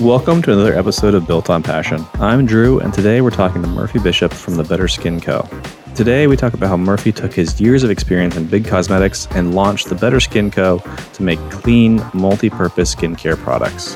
Welcome 0.00 0.42
to 0.42 0.52
another 0.52 0.78
episode 0.78 1.14
of 1.14 1.26
Built 1.26 1.48
on 1.48 1.62
Passion. 1.62 2.04
I'm 2.16 2.44
Drew, 2.44 2.78
and 2.80 2.92
today 2.92 3.22
we're 3.22 3.30
talking 3.30 3.62
to 3.62 3.68
Murphy 3.68 3.98
Bishop 3.98 4.30
from 4.30 4.56
the 4.56 4.62
Better 4.62 4.88
Skin 4.88 5.22
Co. 5.22 5.48
Today 5.94 6.26
we 6.26 6.36
talk 6.36 6.52
about 6.52 6.68
how 6.68 6.76
Murphy 6.76 7.12
took 7.12 7.32
his 7.32 7.58
years 7.58 7.82
of 7.82 7.88
experience 7.88 8.36
in 8.36 8.44
big 8.46 8.66
cosmetics 8.66 9.26
and 9.30 9.54
launched 9.54 9.88
the 9.88 9.94
Better 9.94 10.20
Skin 10.20 10.50
Co. 10.50 10.82
to 11.14 11.22
make 11.22 11.38
clean, 11.50 12.04
multi 12.12 12.50
purpose 12.50 12.94
skincare 12.94 13.38
products. 13.38 13.94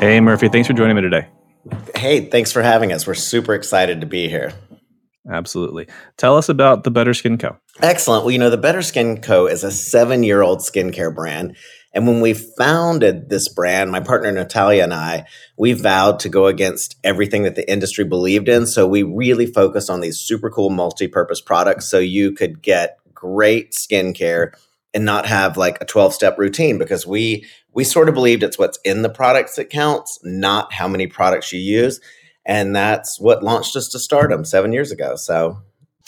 Hey, 0.00 0.18
Murphy, 0.20 0.48
thanks 0.48 0.66
for 0.66 0.72
joining 0.72 0.96
me 0.96 1.02
today. 1.02 1.28
Hey, 1.94 2.30
thanks 2.30 2.50
for 2.50 2.62
having 2.62 2.92
us. 2.92 3.06
We're 3.06 3.12
super 3.12 3.52
excited 3.52 4.00
to 4.00 4.06
be 4.06 4.30
here. 4.30 4.54
Absolutely. 5.30 5.86
Tell 6.16 6.38
us 6.38 6.48
about 6.48 6.84
the 6.84 6.90
Better 6.90 7.12
Skin 7.12 7.36
Co. 7.36 7.58
Excellent. 7.82 8.24
Well, 8.24 8.30
you 8.30 8.38
know, 8.38 8.50
the 8.50 8.56
Better 8.56 8.80
Skin 8.80 9.20
Co. 9.20 9.46
is 9.46 9.64
a 9.64 9.70
seven 9.70 10.22
year 10.22 10.40
old 10.40 10.60
skincare 10.60 11.14
brand 11.14 11.56
and 11.94 12.08
when 12.08 12.20
we 12.20 12.34
founded 12.34 13.28
this 13.28 13.48
brand, 13.48 13.92
my 13.92 14.00
partner 14.00 14.32
Natalia 14.32 14.82
and 14.82 14.92
I, 14.92 15.26
we 15.56 15.72
vowed 15.72 16.18
to 16.20 16.28
go 16.28 16.46
against 16.46 16.96
everything 17.04 17.44
that 17.44 17.54
the 17.54 17.70
industry 17.70 18.04
believed 18.04 18.48
in. 18.48 18.66
So 18.66 18.86
we 18.86 19.04
really 19.04 19.46
focused 19.46 19.88
on 19.88 20.00
these 20.00 20.18
super 20.18 20.50
cool 20.50 20.70
multi 20.70 21.06
purpose 21.06 21.40
products 21.40 21.88
so 21.88 22.00
you 22.00 22.32
could 22.32 22.60
get 22.60 22.98
great 23.14 23.72
skincare 23.72 24.52
and 24.92 25.04
not 25.04 25.26
have 25.26 25.56
like 25.56 25.78
a 25.80 25.84
12 25.84 26.12
step 26.12 26.36
routine 26.36 26.78
because 26.78 27.06
we 27.06 27.46
we 27.72 27.84
sort 27.84 28.08
of 28.08 28.14
believed 28.14 28.42
it's 28.42 28.58
what's 28.58 28.78
in 28.84 29.02
the 29.02 29.08
products 29.08 29.56
that 29.56 29.70
counts, 29.70 30.18
not 30.22 30.72
how 30.72 30.88
many 30.88 31.06
products 31.06 31.52
you 31.52 31.60
use. 31.60 32.00
And 32.46 32.74
that's 32.74 33.18
what 33.20 33.42
launched 33.42 33.74
us 33.76 33.88
to 33.90 33.98
stardom 33.98 34.44
seven 34.44 34.72
years 34.72 34.92
ago. 34.92 35.16
So 35.16 35.58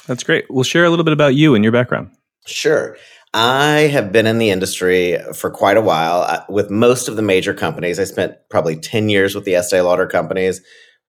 that's 0.06 0.23
great. 0.23 0.46
We'll 0.50 0.64
share 0.64 0.84
a 0.84 0.90
little 0.90 1.04
bit 1.04 1.12
about 1.12 1.34
you 1.34 1.54
and 1.54 1.64
your 1.64 1.73
background. 1.73 2.10
Sure. 2.46 2.96
I 3.38 3.88
have 3.92 4.12
been 4.12 4.26
in 4.26 4.38
the 4.38 4.48
industry 4.48 5.18
for 5.34 5.50
quite 5.50 5.76
a 5.76 5.82
while 5.82 6.46
with 6.48 6.70
most 6.70 7.06
of 7.06 7.16
the 7.16 7.22
major 7.22 7.52
companies. 7.52 8.01
I 8.01 8.04
spent 8.04 8.34
probably 8.48 8.76
10 8.76 9.10
years 9.10 9.34
with 9.34 9.45
the 9.45 9.56
Estee 9.56 9.82
Lauder 9.82 10.06
companies, 10.06 10.62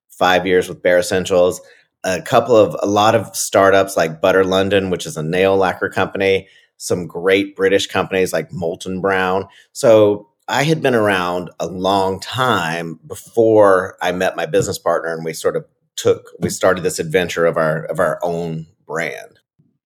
five 0.09 0.45
years 0.45 0.67
with 0.67 0.83
Bare 0.83 0.99
Escentuals, 0.99 1.59
a 2.03 2.21
couple 2.21 2.57
of, 2.57 2.75
a 2.83 2.85
lot 2.85 3.15
of 3.15 3.33
startups 3.33 3.95
like 3.95 4.19
Butter 4.19 4.43
London, 4.43 4.89
which 4.89 5.05
is 5.05 5.15
a 5.15 5.23
nail 5.23 5.55
lacquer 5.55 5.87
company, 5.87 6.49
some 6.75 7.07
great 7.07 7.55
British 7.55 7.87
companies 7.87 8.33
like 8.33 8.49
Molton 8.51 9.01
Brown. 9.01 9.47
So 9.71 10.27
I 10.49 10.63
had 10.63 10.81
been 10.81 10.95
around 10.95 11.49
a 11.61 11.67
long 11.67 12.19
time 12.19 12.99
before 13.07 13.95
I 14.01 14.11
met 14.11 14.35
my 14.35 14.45
business 14.45 14.77
partner 14.77 15.13
and 15.13 15.23
we 15.23 15.31
sort 15.31 15.55
of 15.55 15.63
took, 15.95 16.29
we 16.41 16.49
started 16.49 16.83
this 16.83 16.99
adventure 16.99 17.45
of 17.45 17.55
our, 17.55 17.85
of 17.85 18.01
our 18.01 18.19
own 18.21 18.67
brand. 18.85 19.39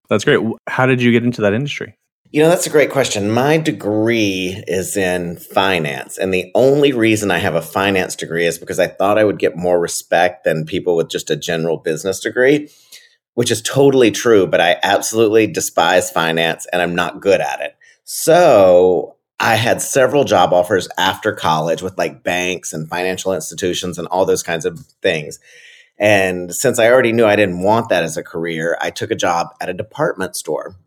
That's 0.09 0.25
great. 0.25 0.39
How 0.67 0.87
did 0.87 1.03
you 1.03 1.11
get 1.11 1.23
into 1.23 1.41
that 1.41 1.53
industry? 1.53 1.99
You 2.33 2.41
know, 2.41 2.47
that's 2.47 2.65
a 2.65 2.69
great 2.69 2.91
question. 2.91 3.29
My 3.29 3.57
degree 3.57 4.63
is 4.65 4.95
in 4.95 5.35
finance. 5.35 6.17
And 6.17 6.33
the 6.33 6.49
only 6.55 6.93
reason 6.93 7.29
I 7.29 7.39
have 7.39 7.55
a 7.55 7.61
finance 7.61 8.15
degree 8.15 8.45
is 8.45 8.57
because 8.57 8.79
I 8.79 8.87
thought 8.87 9.17
I 9.17 9.25
would 9.25 9.37
get 9.37 9.57
more 9.57 9.77
respect 9.77 10.45
than 10.45 10.65
people 10.65 10.95
with 10.95 11.09
just 11.09 11.29
a 11.29 11.35
general 11.35 11.75
business 11.75 12.21
degree, 12.21 12.69
which 13.33 13.51
is 13.51 13.61
totally 13.61 14.11
true. 14.11 14.47
But 14.47 14.61
I 14.61 14.77
absolutely 14.81 15.45
despise 15.45 16.09
finance 16.09 16.65
and 16.71 16.81
I'm 16.81 16.95
not 16.95 17.19
good 17.19 17.41
at 17.41 17.59
it. 17.59 17.75
So 18.05 19.17
I 19.41 19.55
had 19.55 19.81
several 19.81 20.23
job 20.23 20.53
offers 20.53 20.87
after 20.97 21.33
college 21.33 21.81
with 21.81 21.97
like 21.97 22.23
banks 22.23 22.71
and 22.71 22.87
financial 22.87 23.33
institutions 23.33 23.99
and 23.99 24.07
all 24.07 24.25
those 24.25 24.43
kinds 24.43 24.63
of 24.63 24.79
things. 25.01 25.37
And 25.97 26.55
since 26.55 26.79
I 26.79 26.87
already 26.87 27.11
knew 27.11 27.25
I 27.25 27.35
didn't 27.35 27.61
want 27.61 27.89
that 27.89 28.05
as 28.05 28.15
a 28.15 28.23
career, 28.23 28.77
I 28.79 28.89
took 28.89 29.11
a 29.11 29.15
job 29.15 29.47
at 29.59 29.67
a 29.67 29.73
department 29.73 30.37
store 30.37 30.77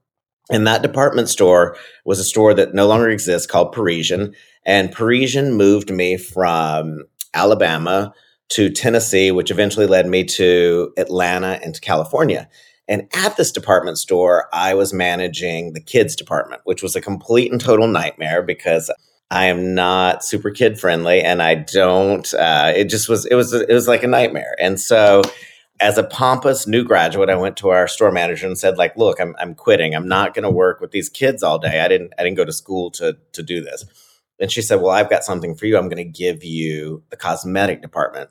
and 0.50 0.67
that 0.67 0.83
department 0.83 1.28
store 1.28 1.77
was 2.05 2.19
a 2.19 2.25
store 2.25 2.55
that 2.55 2.75
no 2.75 2.87
longer 2.87 3.09
exists 3.09 3.47
called 3.47 3.73
Parisian. 3.73 4.34
And 4.67 4.92
Parisian 4.92 5.55
moved 5.55 5.91
me 5.91 6.17
from 6.17 7.05
Alabama 7.33 8.12
to 8.50 8.70
Tennessee, 8.70 9.31
which 9.31 9.50
eventually 9.50 9.87
led 9.87 10.06
me 10.06 10.25
to 10.25 10.93
Atlanta 10.97 11.59
and 11.62 11.75
to 11.75 11.81
California. 11.81 12.49
And 12.87 13.09
at 13.15 13.37
this 13.37 13.50
department 13.50 13.99
store, 13.99 14.49
I 14.53 14.75
was 14.75 14.93
managing 14.93 15.72
the 15.72 15.81
kids 15.81 16.15
department, 16.15 16.60
which 16.65 16.83
was 16.83 16.94
a 16.94 17.00
complete 17.00 17.50
and 17.50 17.60
total 17.60 17.87
nightmare 17.87 18.43
because 18.43 18.91
I 19.31 19.47
am 19.47 19.75
not 19.75 20.22
super 20.22 20.50
kid 20.50 20.78
friendly 20.78 21.22
and 21.22 21.43
I 21.43 21.54
don't, 21.54 22.33
uh, 22.34 22.72
it 22.77 22.84
just 22.84 23.09
was, 23.09 23.25
it 23.25 23.34
was, 23.34 23.54
it 23.54 23.72
was 23.72 23.88
like 23.88 24.03
a 24.03 24.09
nightmare. 24.09 24.54
And 24.60 24.78
so, 24.78 25.22
as 25.80 25.98
a 25.98 26.04
pompous 26.04 26.66
new 26.66 26.84
graduate, 26.84 27.28
I 27.28 27.34
went 27.34 27.56
to 27.58 27.70
our 27.70 27.88
store 27.88 28.12
manager 28.12 28.46
and 28.46 28.58
said, 28.58 28.78
like, 28.78 28.96
look, 28.96 29.20
I'm, 29.20 29.34
I'm 29.38 29.54
quitting. 29.54 29.94
I'm 29.94 30.08
not 30.08 30.34
going 30.34 30.44
to 30.44 30.50
work 30.50 30.80
with 30.80 30.92
these 30.92 31.08
kids 31.08 31.42
all 31.42 31.58
day. 31.58 31.80
I 31.80 31.88
didn't, 31.88 32.12
I 32.18 32.22
didn't 32.22 32.36
go 32.36 32.44
to 32.44 32.52
school 32.52 32.90
to, 32.92 33.16
to 33.32 33.42
do 33.42 33.60
this. 33.60 33.84
And 34.38 34.50
she 34.50 34.62
said, 34.62 34.76
well, 34.76 34.90
I've 34.90 35.10
got 35.10 35.24
something 35.24 35.54
for 35.54 35.66
you. 35.66 35.76
I'm 35.76 35.88
going 35.88 35.96
to 35.96 36.04
give 36.04 36.44
you 36.44 37.02
the 37.10 37.16
cosmetic 37.16 37.82
department. 37.82 38.30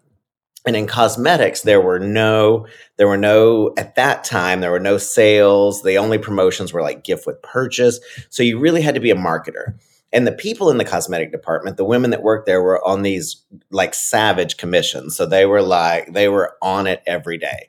And 0.66 0.76
in 0.78 0.88
cosmetics, 0.88 1.62
there 1.62 1.82
were 1.82 2.00
no, 2.00 2.68
there 2.98 3.08
were 3.08 3.18
no, 3.18 3.74
at 3.78 3.96
that 3.96 4.24
time, 4.24 4.62
there 4.62 4.72
were 4.72 4.80
no 4.80 4.98
sales. 4.98 5.84
The 5.84 5.98
only 5.98 6.18
promotions 6.18 6.72
were 6.72 6.82
like 6.82 7.04
gift 7.04 7.28
with 7.28 7.42
purchase. 7.42 8.00
So 8.30 8.44
you 8.44 8.60
really 8.60 8.82
had 8.82 8.96
to 8.96 9.02
be 9.02 9.12
a 9.12 9.16
marketer. 9.16 9.78
And 10.14 10.28
the 10.28 10.32
people 10.32 10.70
in 10.70 10.78
the 10.78 10.86
cosmetic 10.86 11.32
department, 11.32 11.76
the 11.76 11.84
women 11.84 12.12
that 12.12 12.22
worked 12.22 12.46
there 12.46 12.62
were 12.62 12.86
on 12.88 13.02
these 13.02 13.44
like 13.72 13.96
savage 13.96 14.58
commissions. 14.58 15.18
So 15.18 15.26
they 15.26 15.46
were 15.46 15.64
like, 15.64 16.14
they 16.14 16.30
were 16.30 16.56
on 16.62 16.86
it 16.86 17.02
every 17.08 17.40
day. 17.40 17.68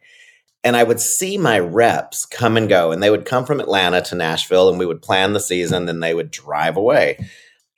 And 0.62 0.76
I 0.76 0.82
would 0.82 1.00
see 1.00 1.36
my 1.36 1.58
reps 1.58 2.24
come 2.24 2.56
and 2.56 2.68
go, 2.68 2.92
and 2.92 3.02
they 3.02 3.10
would 3.10 3.24
come 3.24 3.44
from 3.44 3.60
Atlanta 3.60 4.00
to 4.02 4.14
Nashville, 4.14 4.68
and 4.68 4.78
we 4.78 4.86
would 4.86 5.02
plan 5.02 5.32
the 5.32 5.40
season, 5.40 5.86
then 5.86 6.00
they 6.00 6.14
would 6.14 6.30
drive 6.30 6.76
away. 6.76 7.18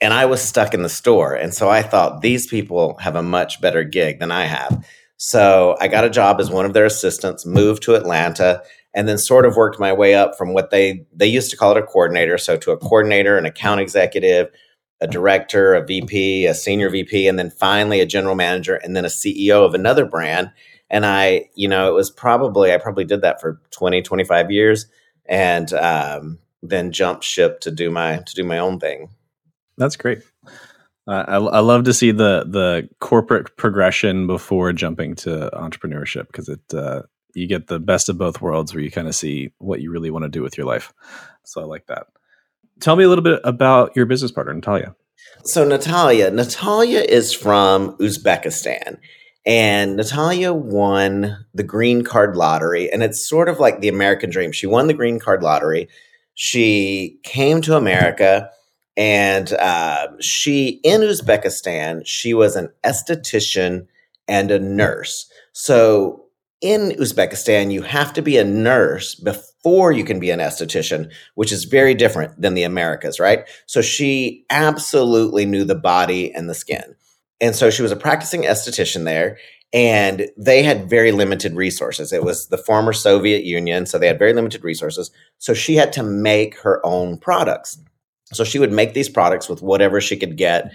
And 0.01 0.13
I 0.13 0.27
was 0.27 0.43
stuck 0.43 0.75
in 0.75 0.83
the 0.83 0.89
store. 0.89 1.35
And 1.35 1.55
so 1.55 1.69
I 1.69 1.83
thought, 1.83 2.21
these 2.21 2.47
people 2.47 2.97
have 2.99 3.17
a 3.17 3.23
much 3.23 3.61
better 3.61 3.83
gig 3.83 4.21
than 4.21 4.31
I 4.31 4.45
have. 4.45 4.87
So 5.17 5.77
I 5.81 5.89
got 5.89 6.05
a 6.05 6.11
job 6.11 6.39
as 6.41 6.51
one 6.51 6.65
of 6.65 6.75
their 6.75 6.85
assistants, 6.85 7.47
moved 7.47 7.83
to 7.85 7.95
Atlanta, 7.95 8.63
and 8.97 9.07
then 9.07 9.19
sort 9.19 9.45
of 9.45 9.57
worked 9.57 9.79
my 9.79 9.93
way 9.93 10.15
up 10.15 10.37
from 10.37 10.55
what 10.55 10.71
they 10.71 11.07
they 11.15 11.27
used 11.27 11.51
to 11.51 11.57
call 11.57 11.71
it 11.71 11.77
a 11.77 11.83
coordinator, 11.83 12.39
so 12.39 12.57
to 12.57 12.73
a 12.73 12.79
coordinator, 12.79 13.37
an 13.37 13.45
account 13.45 13.81
executive, 13.81 14.49
a 15.03 15.07
director, 15.07 15.75
a 15.75 15.85
VP, 15.85 16.47
a 16.47 16.55
senior 16.55 16.89
VP, 16.89 17.29
and 17.29 17.39
then 17.39 17.51
finally 17.51 18.01
a 18.01 18.07
general 18.07 18.35
manager, 18.35 18.77
and 18.77 18.97
then 18.97 19.05
a 19.05 19.09
CEO 19.09 19.65
of 19.65 19.75
another 19.75 20.07
brand. 20.07 20.51
And 20.89 21.05
I, 21.05 21.51
you 21.55 21.69
know, 21.69 21.91
it 21.91 21.95
was 21.95 22.11
probably 22.11 22.73
I 22.73 22.79
probably 22.79 23.05
did 23.05 23.21
that 23.21 23.41
for 23.41 23.61
20, 23.73 24.01
25 24.01 24.51
years, 24.51 24.87
and 25.27 25.71
um, 25.75 26.39
then 26.63 26.91
jumped 26.91 27.23
ship 27.23 27.61
to 27.61 27.71
do 27.71 27.91
my 27.91 28.23
to 28.25 28.35
do 28.35 28.45
my 28.45 28.59
own 28.59 28.81
thing. 28.81 29.11
That's 29.77 29.97
great. 29.97 30.23
Uh, 31.07 31.25
I, 31.29 31.37
I 31.37 31.59
love 31.61 31.85
to 31.85 31.93
see 31.93 32.13
the 32.13 32.47
the 32.49 32.89
corporate 32.99 33.59
progression 33.59 34.27
before 34.27 34.73
jumping 34.73 35.17
to 35.17 35.51
entrepreneurship 35.53 36.29
because 36.29 36.49
it 36.49 36.63
uh, 36.73 37.03
you 37.37 37.47
get 37.47 37.67
the 37.67 37.79
best 37.79 38.09
of 38.09 38.17
both 38.17 38.41
worlds 38.41 38.75
where 38.75 38.83
you 38.83 38.91
kind 38.91 39.07
of 39.07 39.15
see 39.15 39.53
what 39.59 39.81
you 39.81 39.91
really 39.91 40.11
want 40.11 40.25
to 40.25 40.29
do 40.29 40.43
with 40.43 40.57
your 40.57 40.67
life. 40.67 40.93
So 41.45 41.61
I 41.61 41.65
like 41.65 41.87
that. 41.87 42.07
Tell 42.81 42.97
me 42.97 43.05
a 43.05 43.09
little 43.09 43.25
bit 43.25 43.41
about 43.45 43.95
your 43.95 44.07
business 44.07 44.33
partner, 44.33 44.55
Natalia. 44.55 44.95
So 45.45 45.65
Natalia, 45.65 46.31
Natalia 46.31 47.01
is 47.01 47.33
from 47.35 47.97
Uzbekistan. 47.99 48.99
And 49.45 49.97
Natalia 49.97 50.53
won 50.53 51.47
the 51.55 51.63
green 51.63 52.03
card 52.03 52.37
lottery. 52.37 52.91
And 52.91 53.03
it's 53.03 53.27
sort 53.27 53.49
of 53.49 53.61
like 53.61 53.81
the 53.81 53.89
American 53.89 54.31
dream. 54.31 54.51
She 54.51 54.67
won 54.67 54.89
the 54.89 54.95
green 54.95 55.21
card 55.21 55.43
lottery. 55.43 55.89
She 56.35 57.21
came 57.23 57.61
to 57.63 57.77
America 57.77 58.51
and 58.97 59.53
uh, 59.53 60.09
she, 60.21 60.81
in 60.83 61.03
Uzbekistan, 61.03 62.03
she 62.07 62.35
was 62.35 62.57
an 62.57 62.71
esthetician 62.83 63.87
and 64.27 64.51
a 64.51 64.59
nurse. 64.59 65.31
So 65.53 66.26
in 66.67 66.91
Uzbekistan, 66.99 67.71
you 67.71 67.83
have 67.83 68.13
to 68.15 68.23
be 68.23 68.39
a 68.39 68.45
nurse 68.45 69.15
before 69.15 69.93
you 69.93 70.03
can 70.03 70.19
be 70.19 70.31
an 70.31 70.41
esthetician, 70.41 71.13
which 71.37 71.53
is 71.53 71.63
very 71.63 71.95
different 71.95 72.41
than 72.41 72.55
the 72.55 72.65
Americas, 72.65 73.21
right? 73.21 73.45
So 73.67 73.81
she 73.81 74.45
absolutely 74.51 75.47
knew 75.47 75.65
the 75.65 75.77
body 75.77 76.35
and 76.35 76.51
the 76.51 76.55
skin. 76.55 76.97
And 77.41 77.55
so 77.55 77.71
she 77.71 77.83
was 77.83 77.93
a 77.93 77.97
practicing 77.97 78.43
esthetician 78.43 79.05
there, 79.05 79.39
and 79.73 80.29
they 80.37 80.65
had 80.65 80.91
very 80.91 81.13
limited 81.13 81.55
resources. 81.55 82.13
It 82.13 82.25
was 82.25 82.49
the 82.49 82.59
former 82.59 82.93
Soviet 82.93 83.45
Union, 83.45 83.87
so 83.87 83.97
they 83.97 84.09
had 84.09 84.19
very 84.19 84.33
limited 84.33 84.65
resources. 84.65 85.13
So 85.39 85.55
she 85.55 85.77
had 85.77 85.93
to 85.93 86.03
make 86.03 86.59
her 86.61 86.85
own 86.85 87.17
products. 87.17 87.79
So 88.33 88.43
she 88.43 88.59
would 88.59 88.73
make 88.73 88.93
these 88.93 89.09
products 89.09 89.49
with 89.49 89.63
whatever 89.63 90.01
she 90.01 90.17
could 90.17 90.37
get 90.37 90.73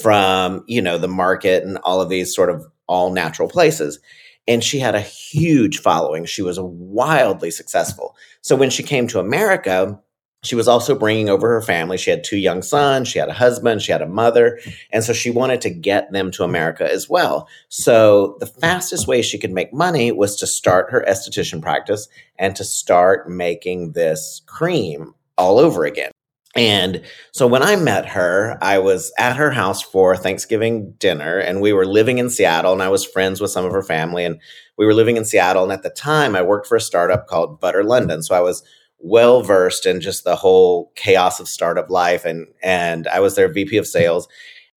from, 0.00 0.62
you 0.68 0.82
know, 0.82 0.98
the 0.98 1.08
market 1.08 1.64
and 1.64 1.78
all 1.78 2.00
of 2.00 2.08
these 2.08 2.32
sort 2.32 2.48
of 2.48 2.64
all 2.86 3.10
natural 3.10 3.48
places 3.48 3.98
and 4.48 4.62
she 4.62 4.78
had 4.78 4.94
a 4.94 5.00
huge 5.00 5.78
following. 5.78 6.24
She 6.24 6.42
was 6.42 6.58
wildly 6.60 7.50
successful. 7.50 8.16
So 8.40 8.56
when 8.56 8.70
she 8.70 8.82
came 8.82 9.06
to 9.08 9.20
America, 9.20 10.00
she 10.44 10.56
was 10.56 10.66
also 10.66 10.96
bringing 10.96 11.28
over 11.28 11.48
her 11.48 11.62
family. 11.62 11.96
She 11.96 12.10
had 12.10 12.24
two 12.24 12.36
young 12.36 12.62
sons, 12.62 13.08
she 13.08 13.18
had 13.18 13.28
a 13.28 13.34
husband, 13.34 13.80
she 13.80 13.92
had 13.92 14.02
a 14.02 14.08
mother, 14.08 14.58
and 14.90 15.04
so 15.04 15.12
she 15.12 15.30
wanted 15.30 15.60
to 15.62 15.70
get 15.70 16.10
them 16.10 16.30
to 16.32 16.42
America 16.42 16.90
as 16.90 17.08
well. 17.08 17.48
So 17.68 18.36
the 18.40 18.46
fastest 18.46 19.06
way 19.06 19.22
she 19.22 19.38
could 19.38 19.52
make 19.52 19.72
money 19.72 20.10
was 20.10 20.36
to 20.36 20.46
start 20.46 20.90
her 20.90 21.04
esthetician 21.08 21.62
practice 21.62 22.08
and 22.38 22.56
to 22.56 22.64
start 22.64 23.30
making 23.30 23.92
this 23.92 24.42
cream 24.46 25.14
all 25.38 25.58
over 25.58 25.84
again. 25.84 26.11
And 26.54 27.02
so 27.32 27.46
when 27.46 27.62
I 27.62 27.76
met 27.76 28.06
her, 28.10 28.58
I 28.60 28.78
was 28.78 29.12
at 29.18 29.36
her 29.36 29.50
house 29.50 29.80
for 29.80 30.16
Thanksgiving 30.16 30.92
dinner 30.98 31.38
and 31.38 31.62
we 31.62 31.72
were 31.72 31.86
living 31.86 32.18
in 32.18 32.28
Seattle 32.28 32.72
and 32.72 32.82
I 32.82 32.88
was 32.88 33.06
friends 33.06 33.40
with 33.40 33.50
some 33.50 33.64
of 33.64 33.72
her 33.72 33.82
family 33.82 34.24
and 34.24 34.38
we 34.76 34.84
were 34.84 34.94
living 34.94 35.16
in 35.16 35.24
Seattle 35.24 35.62
and 35.62 35.72
at 35.72 35.82
the 35.82 35.90
time 35.90 36.36
I 36.36 36.42
worked 36.42 36.66
for 36.66 36.76
a 36.76 36.80
startup 36.80 37.26
called 37.26 37.58
Butter 37.58 37.84
London. 37.84 38.22
So 38.22 38.34
I 38.34 38.40
was 38.40 38.62
well 38.98 39.42
versed 39.42 39.86
in 39.86 40.00
just 40.00 40.24
the 40.24 40.36
whole 40.36 40.92
chaos 40.94 41.40
of 41.40 41.48
startup 41.48 41.90
life 41.90 42.24
and 42.24 42.46
and 42.62 43.08
I 43.08 43.20
was 43.20 43.34
their 43.34 43.50
VP 43.50 43.78
of 43.78 43.86
sales 43.86 44.28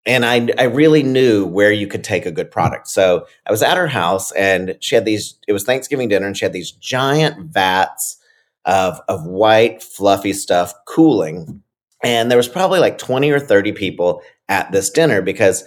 and 0.06 0.25
I 0.25 0.48
I 0.57 0.63
really 0.63 1.04
knew 1.04 1.45
where 1.45 1.74
you 1.74 1.88
could 1.88 2.06
take 2.06 2.25
a 2.25 2.31
good 2.31 2.51
product. 2.51 2.88
So 2.88 3.27
I 3.45 3.51
was 3.51 3.62
at 3.62 3.77
her 3.77 3.88
house 3.88 4.31
and 4.31 4.77
she 4.80 4.95
had 4.95 5.06
these 5.06 5.38
it 5.45 5.54
was 5.54 5.66
Thanksgiving 5.66 6.07
dinner 6.07 6.25
and 6.25 6.38
she 6.38 6.45
had 6.45 6.54
these 6.54 6.72
giant 6.72 7.51
vats 7.51 8.18
of 8.63 9.01
of 9.10 9.25
white 9.25 9.83
fluffy 9.83 10.33
stuff 10.33 10.74
cooling 10.88 11.62
and 12.06 12.30
there 12.30 12.38
was 12.38 12.48
probably 12.48 12.80
like 12.80 13.00
20 13.00 13.31
or 13.31 13.40
30 13.40 13.72
people 13.72 14.22
at 14.48 14.72
this 14.72 14.92
dinner 14.92 15.24
because 15.24 15.63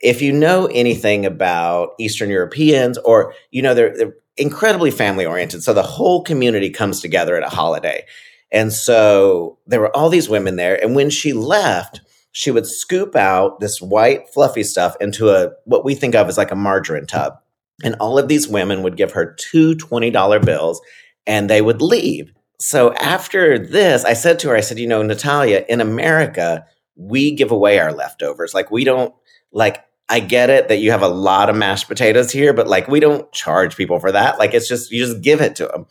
if 0.00 0.22
you 0.22 0.32
know 0.32 0.64
anything 0.72 1.26
about 1.26 1.90
Eastern 2.00 2.30
Europeans 2.30 2.96
or, 2.98 3.34
you 3.50 3.60
know, 3.60 3.74
they're, 3.74 3.94
they're 3.94 4.14
incredibly 4.38 4.90
family 4.90 5.26
oriented. 5.26 5.62
So 5.62 5.74
the 5.74 5.82
whole 5.82 6.22
community 6.22 6.70
comes 6.70 7.02
together 7.02 7.36
at 7.36 7.44
a 7.44 7.54
holiday. 7.54 8.06
And 8.50 8.72
so 8.72 9.58
there 9.66 9.80
were 9.80 9.94
all 9.94 10.08
these 10.08 10.26
women 10.26 10.56
there. 10.56 10.82
And 10.82 10.96
when 10.96 11.10
she 11.10 11.34
left, 11.34 12.00
she 12.32 12.50
would 12.50 12.66
scoop 12.66 13.14
out 13.14 13.60
this 13.60 13.82
white 13.82 14.30
fluffy 14.30 14.62
stuff 14.62 14.96
into 15.02 15.28
a 15.28 15.50
what 15.66 15.84
we 15.84 15.94
think 15.94 16.14
of 16.14 16.28
as 16.28 16.38
like 16.38 16.50
a 16.50 16.56
margarine 16.56 17.06
tub. 17.06 17.34
And 17.82 17.94
all 17.96 18.18
of 18.18 18.28
these 18.28 18.48
women 18.48 18.82
would 18.84 18.96
give 18.96 19.12
her 19.12 19.34
two 19.34 19.76
$20 19.76 20.44
bills 20.46 20.80
and 21.26 21.50
they 21.50 21.60
would 21.60 21.82
leave 21.82 22.32
so 22.60 22.92
after 22.94 23.58
this, 23.58 24.04
I 24.04 24.14
said 24.14 24.38
to 24.40 24.48
her, 24.48 24.56
I 24.56 24.60
said, 24.60 24.78
you 24.78 24.86
know, 24.86 25.02
Natalia, 25.02 25.64
in 25.68 25.80
America, 25.80 26.66
we 26.96 27.32
give 27.32 27.50
away 27.50 27.78
our 27.78 27.92
leftovers. 27.92 28.54
Like 28.54 28.70
we 28.70 28.84
don't 28.84 29.14
like 29.52 29.84
I 30.08 30.20
get 30.20 30.50
it 30.50 30.68
that 30.68 30.78
you 30.78 30.90
have 30.90 31.02
a 31.02 31.08
lot 31.08 31.48
of 31.48 31.56
mashed 31.56 31.88
potatoes 31.88 32.30
here, 32.30 32.52
but 32.52 32.68
like 32.68 32.88
we 32.88 33.00
don't 33.00 33.30
charge 33.32 33.76
people 33.76 33.98
for 33.98 34.12
that. 34.12 34.38
Like 34.38 34.52
it's 34.52 34.68
just 34.68 34.90
you 34.90 35.04
just 35.04 35.22
give 35.22 35.40
it 35.40 35.56
to 35.56 35.66
them. 35.66 35.86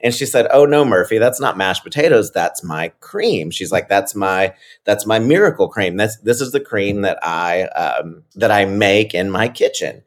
And 0.00 0.14
she 0.14 0.24
said, 0.24 0.46
"Oh 0.52 0.66
no, 0.66 0.84
Murphy, 0.84 1.18
that's 1.18 1.40
not 1.40 1.56
mashed 1.56 1.82
potatoes. 1.82 2.30
That's 2.30 2.62
my 2.62 2.88
cream." 3.00 3.50
She's 3.50 3.72
like, 3.72 3.88
"That's 3.88 4.14
my 4.14 4.54
that's 4.84 5.04
my 5.04 5.18
miracle 5.18 5.68
cream. 5.68 5.96
That's 5.96 6.16
this 6.18 6.40
is 6.40 6.52
the 6.52 6.60
cream 6.60 7.02
that 7.02 7.18
I 7.22 7.62
um, 7.62 8.22
that 8.36 8.50
I 8.52 8.66
make 8.66 9.14
in 9.14 9.30
my 9.30 9.48
kitchen." 9.48 10.02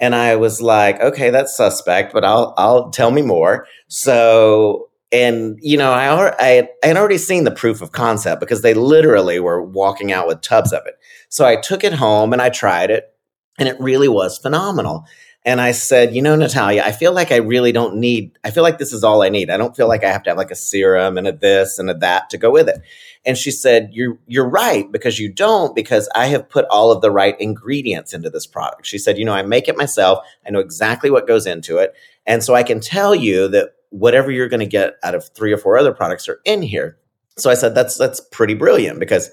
And 0.00 0.14
I 0.14 0.36
was 0.36 0.60
like, 0.60 1.00
"Okay, 1.00 1.30
that's 1.30 1.56
suspect, 1.56 2.12
but 2.12 2.24
I'll 2.24 2.54
I'll 2.56 2.90
tell 2.90 3.12
me 3.12 3.22
more." 3.22 3.68
So 3.88 4.88
and 5.22 5.58
you 5.62 5.76
know 5.76 5.92
I, 5.92 6.34
I 6.38 6.68
I 6.82 6.86
had 6.86 6.96
already 6.96 7.18
seen 7.18 7.44
the 7.44 7.50
proof 7.50 7.82
of 7.82 7.92
concept 7.92 8.40
because 8.40 8.62
they 8.62 8.74
literally 8.74 9.40
were 9.40 9.62
walking 9.62 10.12
out 10.12 10.26
with 10.26 10.40
tubs 10.40 10.72
of 10.72 10.86
it. 10.86 10.98
So 11.28 11.44
I 11.44 11.56
took 11.56 11.84
it 11.84 11.94
home 11.94 12.32
and 12.32 12.42
I 12.42 12.50
tried 12.50 12.90
it, 12.90 13.14
and 13.58 13.68
it 13.68 13.80
really 13.80 14.08
was 14.08 14.38
phenomenal. 14.38 15.06
And 15.46 15.60
I 15.60 15.70
said, 15.70 16.12
you 16.12 16.22
know, 16.22 16.34
Natalia, 16.34 16.82
I 16.84 16.90
feel 16.90 17.12
like 17.12 17.30
I 17.30 17.36
really 17.36 17.70
don't 17.70 17.98
need. 17.98 18.36
I 18.42 18.50
feel 18.50 18.64
like 18.64 18.78
this 18.78 18.92
is 18.92 19.04
all 19.04 19.22
I 19.22 19.28
need. 19.28 19.48
I 19.48 19.56
don't 19.56 19.76
feel 19.76 19.86
like 19.86 20.02
I 20.02 20.10
have 20.10 20.24
to 20.24 20.30
have 20.30 20.36
like 20.36 20.50
a 20.50 20.56
serum 20.56 21.16
and 21.16 21.28
a 21.28 21.32
this 21.32 21.78
and 21.78 21.88
a 21.88 21.94
that 21.94 22.30
to 22.30 22.36
go 22.36 22.50
with 22.50 22.68
it. 22.68 22.80
And 23.24 23.38
she 23.38 23.52
said, 23.52 23.90
"You're 23.92 24.18
you're 24.26 24.48
right 24.48 24.90
because 24.90 25.20
you 25.20 25.32
don't 25.32 25.72
because 25.74 26.08
I 26.16 26.26
have 26.26 26.48
put 26.48 26.64
all 26.64 26.90
of 26.90 27.00
the 27.00 27.12
right 27.12 27.40
ingredients 27.40 28.12
into 28.12 28.28
this 28.28 28.44
product." 28.44 28.86
She 28.86 28.98
said, 28.98 29.18
"You 29.18 29.24
know, 29.24 29.34
I 29.34 29.42
make 29.42 29.68
it 29.68 29.76
myself. 29.76 30.18
I 30.44 30.50
know 30.50 30.58
exactly 30.58 31.10
what 31.10 31.28
goes 31.28 31.46
into 31.46 31.78
it, 31.78 31.94
and 32.26 32.42
so 32.42 32.56
I 32.56 32.64
can 32.64 32.80
tell 32.80 33.14
you 33.14 33.46
that 33.48 33.70
whatever 33.98 34.30
you're 34.30 34.48
going 34.48 34.60
to 34.60 34.66
get 34.66 34.96
out 35.02 35.14
of 35.14 35.28
three 35.34 35.52
or 35.52 35.58
four 35.58 35.78
other 35.78 35.92
products 35.92 36.28
are 36.28 36.40
in 36.44 36.62
here. 36.62 36.98
So 37.38 37.50
I 37.50 37.54
said, 37.54 37.74
that's, 37.74 37.96
that's 37.96 38.20
pretty 38.32 38.54
brilliant 38.54 39.00
because 39.00 39.30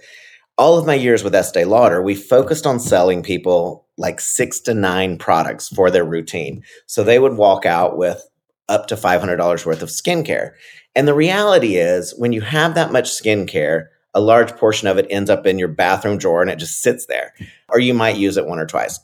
all 0.57 0.77
of 0.77 0.85
my 0.85 0.93
years 0.93 1.23
with 1.23 1.35
Estee 1.35 1.65
Lauder, 1.65 2.01
we 2.01 2.15
focused 2.15 2.65
on 2.65 2.79
selling 2.79 3.23
people 3.23 3.87
like 3.97 4.19
six 4.19 4.59
to 4.61 4.73
nine 4.73 5.17
products 5.17 5.69
for 5.69 5.89
their 5.91 6.05
routine. 6.05 6.63
So 6.85 7.03
they 7.03 7.19
would 7.19 7.37
walk 7.37 7.65
out 7.65 7.97
with 7.97 8.27
up 8.69 8.87
to 8.87 8.95
$500 8.95 9.65
worth 9.65 9.81
of 9.81 9.89
skincare. 9.89 10.51
And 10.95 11.07
the 11.07 11.13
reality 11.13 11.75
is, 11.75 12.13
when 12.17 12.33
you 12.33 12.41
have 12.41 12.75
that 12.75 12.91
much 12.91 13.09
skincare, 13.09 13.87
a 14.13 14.21
large 14.21 14.55
portion 14.55 14.87
of 14.87 14.97
it 14.97 15.07
ends 15.09 15.29
up 15.29 15.45
in 15.45 15.57
your 15.57 15.67
bathroom 15.67 16.17
drawer 16.17 16.41
and 16.41 16.51
it 16.51 16.59
just 16.59 16.81
sits 16.81 17.07
there, 17.07 17.33
or 17.69 17.79
you 17.79 17.93
might 17.93 18.15
use 18.15 18.37
it 18.37 18.45
one 18.45 18.59
or 18.59 18.65
twice 18.65 18.99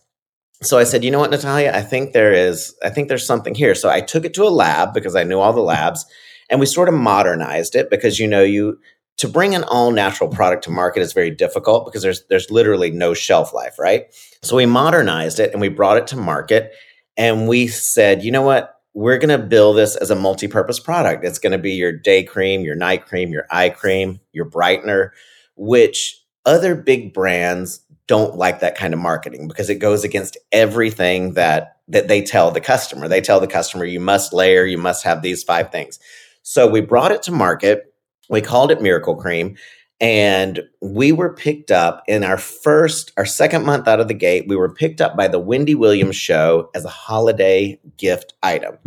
so 0.62 0.78
I 0.78 0.84
said, 0.84 1.04
you 1.04 1.12
know 1.12 1.20
what, 1.20 1.32
Natalia, 1.32 1.72
I 1.74 1.82
think 1.82 2.12
there 2.12 2.34
is, 2.34 2.76
I 2.84 2.90
think 2.90 3.08
there's 3.08 3.26
something 3.26 3.56
here. 3.56 3.74
So 3.76 3.90
I 3.90 4.02
took 4.02 4.26
it 4.26 4.34
to 4.34 4.44
a 4.44 4.50
lab 4.50 4.94
because 4.94 5.16
I 5.16 5.24
knew 5.24 5.40
all 5.40 5.54
the 5.54 5.62
labs 5.62 6.06
and 6.50 6.60
we 6.60 6.66
sort 6.66 6.90
of 6.90 6.96
modernized 6.96 7.76
it 7.76 7.90
because, 7.90 8.20
you 8.20 8.28
know, 8.28 8.44
you, 8.44 8.78
to 9.18 9.28
bring 9.28 9.56
an 9.56 9.64
all 9.66 9.92
natural 9.92 10.30
product 10.30 10.64
to 10.66 10.72
market 10.72 11.02
is 11.02 11.14
very 11.14 11.32
difficult 11.32 11.86
because 11.86 12.02
there's, 12.02 12.26
there's 12.28 12.52
literally 12.52 12.92
no 12.92 13.14
shelf 13.14 13.54
life, 13.54 13.80
right? 13.80 14.06
So 14.42 14.56
we 14.58 14.66
modernized 14.66 15.40
it 15.40 15.52
and 15.52 15.62
we 15.62 15.70
brought 15.70 15.98
it 15.98 16.08
to 16.08 16.18
market 16.18 16.74
and 17.16 17.48
we 17.48 17.68
said, 17.68 18.24
you 18.24 18.32
know 18.32 18.42
what, 18.42 18.76
we're 18.94 19.18
going 19.18 19.38
to 19.38 19.46
build 19.46 19.78
this 19.78 19.96
as 19.96 20.10
a 20.10 20.16
multi-purpose 20.16 20.80
product. 20.80 21.24
It's 21.24 21.40
going 21.40 21.52
to 21.52 21.58
be 21.58 21.74
your 21.74 21.92
day 21.92 22.24
cream, 22.24 22.62
your 22.62 22.76
night 22.76 23.06
cream, 23.06 23.32
your 23.32 23.46
eye 23.52 23.70
cream, 23.70 24.20
your 24.34 24.50
brightener, 24.50 25.12
which 25.56 26.22
other 26.46 26.76
big 26.76 27.14
brands 27.14 27.82
don't 28.10 28.36
like 28.36 28.60
that 28.60 28.76
kind 28.76 28.94
of 28.94 29.00
marketing 29.00 29.48
because 29.48 29.70
it 29.70 29.76
goes 29.76 30.04
against 30.04 30.36
everything 30.52 31.36
that 31.36 31.78
that 31.88 32.08
they 32.08 32.22
tell 32.22 32.52
the 32.52 32.60
customer. 32.60 33.08
They 33.08 33.22
tell 33.22 33.40
the 33.40 33.48
customer 33.48 33.86
you 33.86 34.00
must 34.00 34.34
layer, 34.34 34.66
you 34.66 34.78
must 34.78 35.04
have 35.04 35.22
these 35.22 35.44
five 35.44 35.72
things. 35.72 36.00
So 36.42 36.68
we 36.68 36.82
brought 36.82 37.12
it 37.12 37.22
to 37.24 37.32
market. 37.32 37.94
We 38.30 38.42
called 38.42 38.72
it 38.72 38.82
Miracle 38.82 39.16
Cream 39.16 39.56
and 40.02 40.62
we 40.82 41.12
were 41.12 41.34
picked 41.34 41.72
up 41.72 42.04
in 42.08 42.24
our 42.24 42.38
first 42.38 43.12
our 43.18 43.26
second 43.26 43.66
month 43.66 43.88
out 43.88 44.00
of 44.00 44.08
the 44.08 44.14
gate, 44.14 44.46
we 44.48 44.56
were 44.56 44.74
picked 44.74 45.02
up 45.02 45.16
by 45.16 45.28
the 45.28 45.40
Wendy 45.40 45.76
Williams 45.76 46.16
show 46.16 46.70
as 46.74 46.86
a 46.86 46.90
holiday 46.90 47.80
gift 47.98 48.34
item. 48.42 48.78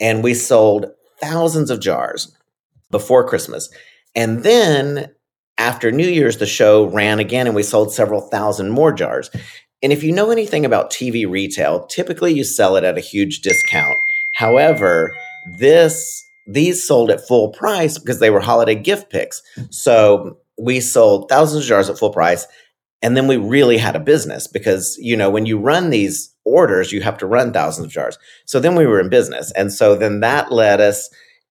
And 0.00 0.24
we 0.24 0.34
sold 0.34 0.86
thousands 1.20 1.70
of 1.70 1.80
jars 1.80 2.34
before 2.90 3.28
Christmas. 3.28 3.70
And 4.14 4.42
then 4.42 5.12
after 5.58 5.90
New 5.90 6.08
Year's, 6.08 6.38
the 6.38 6.46
show 6.46 6.86
ran 6.86 7.18
again 7.18 7.46
and 7.46 7.54
we 7.54 7.62
sold 7.62 7.92
several 7.92 8.20
thousand 8.20 8.70
more 8.70 8.92
jars. 8.92 9.30
And 9.82 9.92
if 9.92 10.02
you 10.02 10.12
know 10.12 10.30
anything 10.30 10.64
about 10.64 10.90
TV 10.90 11.28
retail, 11.28 11.86
typically 11.86 12.32
you 12.32 12.44
sell 12.44 12.76
it 12.76 12.84
at 12.84 12.98
a 12.98 13.02
huge 13.02 13.40
discount. 13.40 13.96
However, 14.34 15.14
this 15.58 16.24
these 16.46 16.86
sold 16.86 17.10
at 17.10 17.26
full 17.28 17.50
price 17.50 17.98
because 17.98 18.20
they 18.20 18.30
were 18.30 18.40
holiday 18.40 18.74
gift 18.74 19.10
picks. 19.10 19.42
So 19.70 20.38
we 20.58 20.80
sold 20.80 21.28
thousands 21.28 21.64
of 21.64 21.68
jars 21.68 21.90
at 21.90 21.98
full 21.98 22.10
price. 22.10 22.46
And 23.02 23.16
then 23.16 23.28
we 23.28 23.36
really 23.36 23.76
had 23.76 23.94
a 23.94 24.00
business 24.00 24.48
because, 24.48 24.96
you 24.98 25.16
know, 25.16 25.30
when 25.30 25.46
you 25.46 25.58
run 25.58 25.90
these 25.90 26.34
orders, 26.44 26.90
you 26.90 27.02
have 27.02 27.18
to 27.18 27.26
run 27.26 27.52
thousands 27.52 27.86
of 27.86 27.92
jars. 27.92 28.18
So 28.46 28.58
then 28.58 28.74
we 28.74 28.86
were 28.86 28.98
in 28.98 29.08
business. 29.08 29.52
And 29.52 29.72
so 29.72 29.94
then 29.94 30.20
that 30.20 30.50
led 30.50 30.80
us 30.80 31.08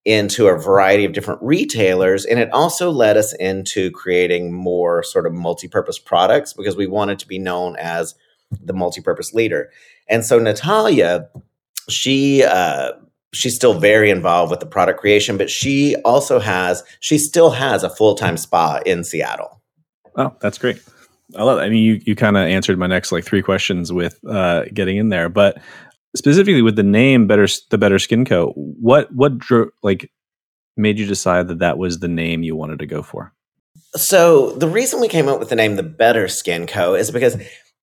into 0.07 0.47
a 0.47 0.57
variety 0.57 1.03
of 1.03 1.11
different 1.11 1.41
retailers. 1.43 2.23
And 2.23 2.39
it 2.39 2.49
also 2.53 2.89
led 2.89 3.17
us 3.17 3.33
into 3.33 3.91
creating 3.91 4.53
more 4.53 5.03
sort 5.03 5.27
of 5.27 5.33
multi 5.33 5.67
purpose 5.67 5.99
products 5.99 6.53
because 6.53 6.77
we 6.77 6.87
wanted 6.87 7.19
to 7.19 7.27
be 7.27 7.37
known 7.37 7.75
as 7.77 8.15
the 8.63 8.71
multi 8.71 9.01
purpose 9.01 9.33
leader. 9.33 9.69
And 10.07 10.25
so 10.25 10.39
Natalia, 10.39 11.27
she, 11.89 12.41
uh, 12.41 12.93
she's 13.33 13.53
still 13.53 13.77
very 13.77 14.09
involved 14.09 14.49
with 14.49 14.61
the 14.61 14.65
product 14.65 15.01
creation, 15.01 15.37
but 15.37 15.49
she 15.49 15.97
also 16.05 16.39
has, 16.39 16.85
she 17.01 17.17
still 17.17 17.49
has 17.49 17.83
a 17.83 17.89
full 17.89 18.15
time 18.15 18.37
spa 18.37 18.79
in 18.85 19.03
Seattle. 19.03 19.61
Oh, 20.15 20.33
that's 20.39 20.57
great. 20.57 20.81
I 21.35 21.43
love. 21.43 21.59
It. 21.59 21.63
I 21.63 21.69
mean, 21.69 21.83
you 21.83 22.01
you 22.05 22.15
kind 22.15 22.37
of 22.37 22.47
answered 22.47 22.79
my 22.79 22.87
next 22.87 23.11
like 23.11 23.25
three 23.25 23.41
questions 23.41 23.91
with 23.91 24.17
uh, 24.25 24.63
getting 24.73 24.95
in 24.95 25.09
there, 25.09 25.27
but 25.27 25.61
specifically 26.17 26.61
with 26.61 26.75
the 26.75 26.83
name 26.83 27.27
better 27.27 27.47
the 27.69 27.77
better 27.77 27.99
skin 27.99 28.25
co 28.25 28.51
what 28.55 29.13
what 29.13 29.37
drew 29.37 29.71
like 29.83 30.11
made 30.75 30.99
you 30.99 31.05
decide 31.05 31.47
that 31.47 31.59
that 31.59 31.77
was 31.77 31.99
the 31.99 32.07
name 32.07 32.43
you 32.43 32.55
wanted 32.55 32.79
to 32.79 32.85
go 32.85 33.01
for? 33.01 33.33
So 33.95 34.51
the 34.51 34.67
reason 34.67 34.99
we 34.99 35.07
came 35.07 35.27
up 35.27 35.39
with 35.39 35.49
the 35.49 35.55
name 35.55 35.75
the 35.75 35.83
better 35.83 36.27
skin 36.27 36.67
co 36.67 36.93
is 36.93 37.11
because 37.11 37.37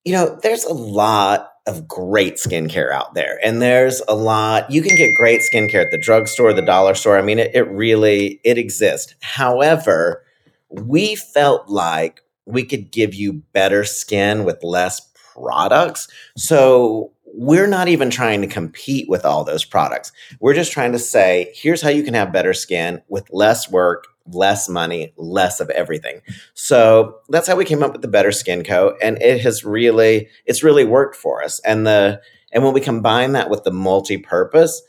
you 0.05 0.13
know 0.13 0.39
there's 0.43 0.65
a 0.65 0.75
lot 0.75 1.51
of 1.67 1.89
great 1.89 2.35
skincare 2.35 2.93
out 2.93 3.15
there 3.15 3.39
and 3.43 3.63
there's 3.63 4.03
a 4.07 4.15
lot 4.15 4.71
you 4.71 4.83
can 4.83 4.95
get 4.97 5.15
great 5.17 5.41
skincare 5.41 5.83
at 5.83 5.91
the 5.91 5.99
drugstore 5.99 6.53
the 6.53 6.61
dollar 6.61 6.95
store 6.95 7.17
i 7.17 7.23
mean 7.23 7.39
it, 7.39 7.55
it 7.55 7.63
really 7.63 8.39
it 8.45 8.59
exists. 8.59 9.15
However 9.21 10.23
we 10.69 11.15
felt 11.15 11.69
like 11.69 12.21
we 12.47 12.65
could 12.65 12.91
give 12.91 13.15
you 13.15 13.33
better 13.53 13.85
skin 13.85 14.45
with 14.45 14.63
less 14.63 15.01
products. 15.35 16.09
So 16.37 17.13
we're 17.37 17.67
not 17.67 17.89
even 17.89 18.11
trying 18.11 18.41
to 18.43 18.47
compete 18.47 19.09
with 19.09 19.25
all 19.25 19.43
those 19.43 19.65
products. 19.65 20.13
We're 20.39 20.55
just 20.55 20.71
trying 20.71 20.93
to 20.93 21.01
say, 21.01 21.53
here's 21.55 21.83
how 21.83 21.89
you 21.89 22.05
can 22.05 22.15
have 22.15 22.33
better 22.33 22.55
skin 22.55 23.03
with 23.09 23.29
less 23.33 23.69
work, 23.69 24.07
less 24.27 24.69
money, 24.69 25.13
less 25.17 25.59
of 25.59 25.69
everything. 25.71 26.21
So 26.55 27.17
that's 27.29 27.49
how 27.49 27.57
we 27.57 27.65
came 27.65 27.83
up 27.83 27.93
with 27.93 28.03
the 28.03 28.09
Better 28.09 28.31
Skin 28.31 28.63
Co. 28.63 28.97
And 29.03 29.21
it 29.21 29.41
has 29.41 29.65
really, 29.65 30.29
it's 30.47 30.63
really 30.63 30.85
worked 30.85 31.17
for 31.17 31.43
us. 31.43 31.59
And 31.61 31.85
the, 31.85 32.23
and 32.53 32.63
when 32.63 32.73
we 32.73 32.81
combine 32.81 33.33
that 33.33 33.51
with 33.51 33.65
the 33.65 33.73
multi-purpose, 33.73 34.81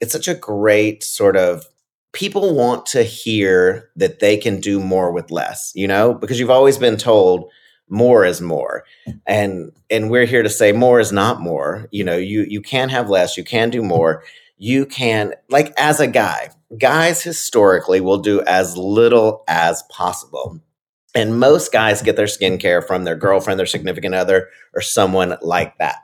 it's 0.00 0.12
such 0.12 0.28
a 0.28 0.34
great 0.34 1.02
sort 1.02 1.36
of 1.36 1.66
people 2.12 2.54
want 2.54 2.86
to 2.86 3.02
hear 3.02 3.90
that 3.96 4.20
they 4.20 4.36
can 4.36 4.60
do 4.60 4.78
more 4.78 5.10
with 5.10 5.32
less, 5.32 5.72
you 5.74 5.88
know, 5.88 6.14
because 6.14 6.38
you've 6.38 6.50
always 6.50 6.78
been 6.78 6.96
told 6.96 7.50
more 7.92 8.24
is 8.24 8.40
more. 8.40 8.84
And 9.26 9.70
and 9.90 10.10
we're 10.10 10.24
here 10.24 10.42
to 10.42 10.48
say 10.48 10.72
more 10.72 10.98
is 10.98 11.12
not 11.12 11.40
more. 11.40 11.88
You 11.92 12.02
know, 12.02 12.16
you 12.16 12.46
you 12.48 12.62
can 12.62 12.88
have 12.88 13.10
less, 13.10 13.36
you 13.36 13.44
can 13.44 13.70
do 13.70 13.82
more. 13.82 14.24
You 14.56 14.86
can 14.86 15.34
like 15.50 15.72
as 15.76 16.00
a 16.00 16.06
guy, 16.06 16.50
guys 16.78 17.22
historically 17.22 18.00
will 18.00 18.18
do 18.18 18.42
as 18.42 18.76
little 18.76 19.44
as 19.46 19.84
possible. 19.90 20.58
And 21.14 21.38
most 21.38 21.70
guys 21.70 22.00
get 22.00 22.16
their 22.16 22.26
skincare 22.26 22.84
from 22.84 23.04
their 23.04 23.16
girlfriend, 23.16 23.58
their 23.58 23.66
significant 23.66 24.14
other, 24.14 24.48
or 24.74 24.80
someone 24.80 25.36
like 25.42 25.76
that. 25.76 25.98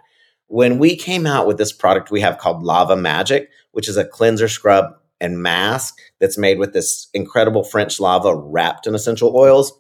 When 0.49 0.79
we 0.79 0.95
came 0.95 1.27
out 1.27 1.47
with 1.47 1.57
this 1.57 1.73
product 1.73 2.11
we 2.11 2.21
have 2.21 2.39
called 2.39 2.63
Lava 2.63 2.97
Magic, 2.97 3.49
which 3.73 3.89
is 3.89 3.97
a 3.97 4.05
cleanser 4.05 4.49
scrub 4.49 4.93
and 5.21 5.43
mask 5.43 5.97
that's 6.21 6.39
made 6.39 6.59
with 6.59 6.75
this 6.75 7.09
incredible 7.15 7.65
French 7.65 7.99
lava 7.99 8.35
wrapped 8.35 8.87
in 8.87 8.95
essential 8.95 9.35
oils. 9.37 9.73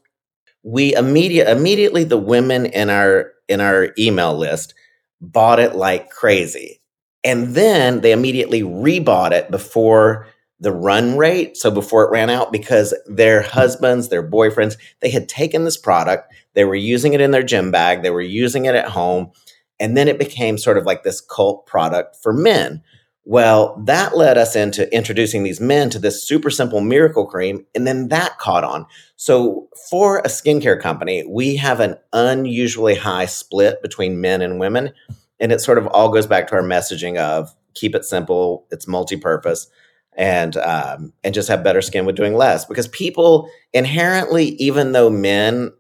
We 0.63 0.95
immediate 0.95 1.49
immediately 1.49 2.05
the 2.05 2.19
women 2.19 2.67
in 2.67 2.91
our 2.91 3.33
in 3.49 3.61
our 3.61 3.93
email 3.99 4.37
list 4.37 4.75
bought 5.21 5.59
it 5.59 5.75
like 5.75 6.11
crazy. 6.11 6.81
And 7.25 7.55
then 7.55 8.01
they 8.01 8.13
immediately 8.13 8.63
rebought 8.63 9.33
it 9.33 9.51
before 9.51 10.27
the 10.61 10.73
run 10.73 11.17
rate, 11.17 11.57
so 11.57 11.71
before 11.71 12.05
it 12.05 12.11
ran 12.11 12.31
out, 12.31 12.51
because 12.51 12.93
their 13.07 13.43
husbands, 13.43 14.09
their 14.09 14.29
boyfriends, 14.29 14.77
they 15.01 15.11
had 15.11 15.29
taken 15.29 15.65
this 15.65 15.77
product, 15.77 16.33
they 16.55 16.65
were 16.65 16.75
using 16.75 17.13
it 17.13 17.21
in 17.21 17.31
their 17.31 17.45
gym 17.45 17.71
bag, 17.71 18.03
they 18.03 18.11
were 18.11 18.21
using 18.21 18.65
it 18.65 18.75
at 18.75 18.89
home, 18.89 19.31
and 19.79 19.97
then 19.97 20.09
it 20.09 20.19
became 20.19 20.59
sort 20.59 20.77
of 20.77 20.85
like 20.85 21.05
this 21.05 21.21
cult 21.21 21.67
product 21.67 22.17
for 22.21 22.33
men. 22.33 22.83
Well, 23.31 23.79
that 23.85 24.17
led 24.17 24.39
us 24.39 24.57
into 24.57 24.91
introducing 24.91 25.43
these 25.43 25.61
men 25.61 25.91
to 25.91 25.99
this 25.99 26.25
super 26.25 26.49
simple 26.49 26.81
miracle 26.81 27.27
cream, 27.27 27.67
and 27.75 27.87
then 27.87 28.09
that 28.09 28.39
caught 28.39 28.65
on. 28.65 28.87
So, 29.17 29.69
for 29.91 30.21
a 30.21 30.29
skincare 30.29 30.81
company, 30.81 31.25
we 31.29 31.57
have 31.57 31.81
an 31.81 31.97
unusually 32.15 32.95
high 32.95 33.27
split 33.27 33.83
between 33.83 34.23
men 34.23 34.41
and 34.41 34.59
women. 34.59 34.95
And 35.39 35.53
it 35.53 35.61
sort 35.61 35.77
of 35.77 35.87
all 35.89 36.09
goes 36.09 36.27
back 36.27 36.49
to 36.49 36.55
our 36.55 36.63
messaging 36.63 37.19
of 37.19 37.55
keep 37.75 37.95
it 37.95 38.07
simple, 38.07 38.67
it's 38.71 38.89
multi 38.89 39.19
purpose, 39.19 39.69
and, 40.17 40.57
um, 40.57 41.13
and 41.23 41.35
just 41.35 41.51
have 41.51 41.63
better 41.63 41.83
skin 41.83 42.07
with 42.07 42.17
doing 42.17 42.35
less. 42.35 42.65
Because 42.65 42.89
people 42.89 43.51
inherently, 43.75 44.53
even 44.53 44.93
though 44.93 45.11
men 45.11 45.75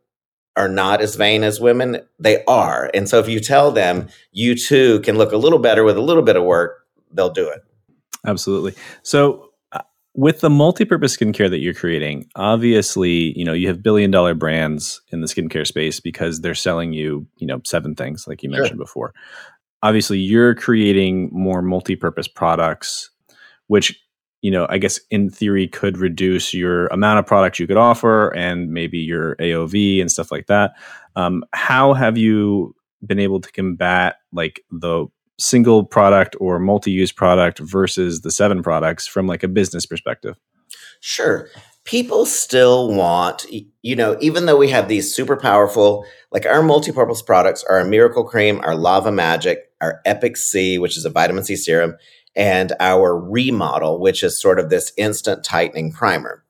are 0.54 0.68
not 0.68 1.00
as 1.00 1.16
vain 1.16 1.42
as 1.44 1.62
women, 1.62 2.02
they 2.18 2.44
are. 2.44 2.90
And 2.92 3.08
so, 3.08 3.18
if 3.20 3.26
you 3.26 3.40
tell 3.40 3.72
them 3.72 4.08
you 4.32 4.54
too 4.54 5.00
can 5.00 5.16
look 5.16 5.32
a 5.32 5.38
little 5.38 5.58
better 5.58 5.82
with 5.82 5.96
a 5.96 6.02
little 6.02 6.22
bit 6.22 6.36
of 6.36 6.44
work, 6.44 6.84
they'll 7.12 7.30
do 7.30 7.48
it. 7.48 7.60
Absolutely. 8.26 8.74
So 9.02 9.50
uh, 9.72 9.80
with 10.14 10.40
the 10.40 10.50
multi-purpose 10.50 11.16
skincare 11.16 11.50
that 11.50 11.58
you're 11.58 11.74
creating, 11.74 12.28
obviously, 12.36 13.38
you 13.38 13.44
know, 13.44 13.52
you 13.52 13.68
have 13.68 13.82
billion 13.82 14.10
dollar 14.10 14.34
brands 14.34 15.00
in 15.12 15.20
the 15.20 15.26
skincare 15.26 15.66
space 15.66 16.00
because 16.00 16.40
they're 16.40 16.54
selling 16.54 16.92
you, 16.92 17.26
you 17.36 17.46
know, 17.46 17.60
seven 17.64 17.94
things 17.94 18.26
like 18.26 18.42
you 18.42 18.50
mentioned 18.50 18.70
sure. 18.70 18.84
before. 18.84 19.14
Obviously, 19.82 20.18
you're 20.18 20.54
creating 20.54 21.30
more 21.32 21.62
multi-purpose 21.62 22.26
products 22.26 23.10
which 23.68 24.00
you 24.40 24.52
know, 24.52 24.66
I 24.68 24.78
guess 24.78 25.00
in 25.10 25.30
theory 25.30 25.66
could 25.66 25.98
reduce 25.98 26.54
your 26.54 26.86
amount 26.88 27.18
of 27.18 27.26
products 27.26 27.58
you 27.58 27.66
could 27.66 27.76
offer 27.76 28.32
and 28.36 28.70
maybe 28.70 28.98
your 28.98 29.34
AOV 29.36 30.00
and 30.00 30.10
stuff 30.10 30.30
like 30.30 30.46
that. 30.46 30.74
Um, 31.16 31.44
how 31.52 31.92
have 31.92 32.16
you 32.16 32.74
been 33.04 33.18
able 33.18 33.40
to 33.40 33.50
combat 33.50 34.16
like 34.32 34.60
the 34.70 35.06
single 35.38 35.84
product 35.84 36.36
or 36.40 36.58
multi-use 36.58 37.12
product 37.12 37.58
versus 37.58 38.22
the 38.22 38.30
seven 38.30 38.62
products 38.62 39.06
from 39.06 39.26
like 39.26 39.42
a 39.42 39.48
business 39.48 39.86
perspective? 39.86 40.36
Sure. 41.00 41.48
People 41.84 42.26
still 42.26 42.92
want, 42.92 43.46
you 43.82 43.96
know, 43.96 44.18
even 44.20 44.44
though 44.46 44.56
we 44.56 44.68
have 44.68 44.88
these 44.88 45.14
super 45.14 45.36
powerful, 45.36 46.04
like 46.30 46.44
our 46.44 46.62
multi-purpose 46.62 47.22
products, 47.22 47.64
are 47.64 47.78
our 47.78 47.84
Miracle 47.84 48.24
Cream, 48.24 48.60
our 48.62 48.74
Lava 48.74 49.10
Magic, 49.10 49.70
our 49.80 50.00
Epic 50.04 50.36
C, 50.36 50.78
which 50.78 50.98
is 50.98 51.06
a 51.06 51.10
vitamin 51.10 51.44
C 51.44 51.56
serum, 51.56 51.96
and 52.36 52.72
our 52.78 53.18
Remodel, 53.18 54.00
which 54.00 54.22
is 54.22 54.40
sort 54.40 54.58
of 54.58 54.68
this 54.68 54.92
instant 54.98 55.44
tightening 55.44 55.90
primer. 55.92 56.44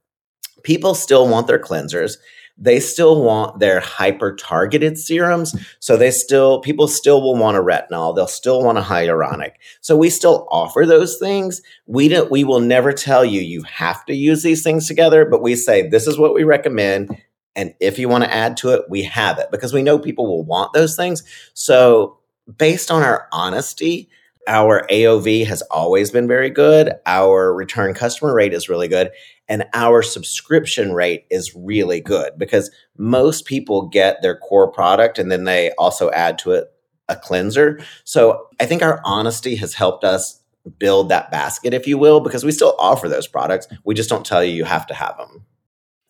People 0.64 0.94
still 0.94 1.28
want 1.28 1.46
their 1.46 1.58
cleansers 1.58 2.16
they 2.58 2.80
still 2.80 3.22
want 3.22 3.60
their 3.60 3.78
hyper 3.78 4.34
targeted 4.34 4.98
serums. 4.98 5.54
So 5.78 5.96
they 5.96 6.10
still, 6.10 6.60
people 6.60 6.88
still 6.88 7.22
will 7.22 7.36
want 7.36 7.56
a 7.56 7.60
retinol. 7.60 8.14
They'll 8.14 8.26
still 8.26 8.62
want 8.64 8.78
a 8.78 8.82
hyaluronic. 8.82 9.52
So 9.80 9.96
we 9.96 10.10
still 10.10 10.48
offer 10.50 10.84
those 10.84 11.18
things. 11.18 11.62
We 11.86 12.08
don't, 12.08 12.30
we 12.30 12.42
will 12.42 12.60
never 12.60 12.92
tell 12.92 13.24
you 13.24 13.40
you 13.40 13.62
have 13.62 14.04
to 14.06 14.14
use 14.14 14.42
these 14.42 14.64
things 14.64 14.88
together, 14.88 15.24
but 15.24 15.40
we 15.40 15.54
say 15.54 15.88
this 15.88 16.08
is 16.08 16.18
what 16.18 16.34
we 16.34 16.42
recommend. 16.42 17.16
And 17.54 17.74
if 17.80 17.98
you 17.98 18.08
want 18.08 18.24
to 18.24 18.34
add 18.34 18.56
to 18.58 18.70
it, 18.70 18.90
we 18.90 19.04
have 19.04 19.38
it 19.38 19.50
because 19.52 19.72
we 19.72 19.82
know 19.82 19.98
people 19.98 20.26
will 20.26 20.44
want 20.44 20.72
those 20.72 20.96
things. 20.96 21.22
So 21.54 22.18
based 22.56 22.90
on 22.90 23.02
our 23.02 23.28
honesty, 23.32 24.08
our 24.48 24.86
AOV 24.90 25.46
has 25.46 25.62
always 25.70 26.10
been 26.10 26.26
very 26.26 26.50
good. 26.50 26.94
Our 27.06 27.54
return 27.54 27.94
customer 27.94 28.34
rate 28.34 28.54
is 28.54 28.68
really 28.68 28.88
good. 28.88 29.10
And 29.46 29.66
our 29.74 30.02
subscription 30.02 30.92
rate 30.92 31.26
is 31.30 31.54
really 31.54 32.00
good 32.00 32.32
because 32.38 32.70
most 32.96 33.44
people 33.44 33.88
get 33.88 34.20
their 34.22 34.36
core 34.36 34.70
product 34.70 35.18
and 35.18 35.30
then 35.30 35.44
they 35.44 35.70
also 35.78 36.10
add 36.10 36.38
to 36.40 36.52
it 36.52 36.68
a 37.08 37.16
cleanser. 37.16 37.80
So 38.04 38.48
I 38.58 38.66
think 38.66 38.82
our 38.82 39.00
honesty 39.04 39.54
has 39.56 39.74
helped 39.74 40.02
us 40.02 40.42
build 40.78 41.08
that 41.08 41.30
basket, 41.30 41.72
if 41.72 41.86
you 41.86 41.96
will, 41.96 42.20
because 42.20 42.44
we 42.44 42.52
still 42.52 42.74
offer 42.78 43.08
those 43.08 43.26
products. 43.26 43.68
We 43.84 43.94
just 43.94 44.10
don't 44.10 44.26
tell 44.26 44.42
you 44.42 44.52
you 44.52 44.64
have 44.64 44.86
to 44.88 44.94
have 44.94 45.16
them. 45.16 45.44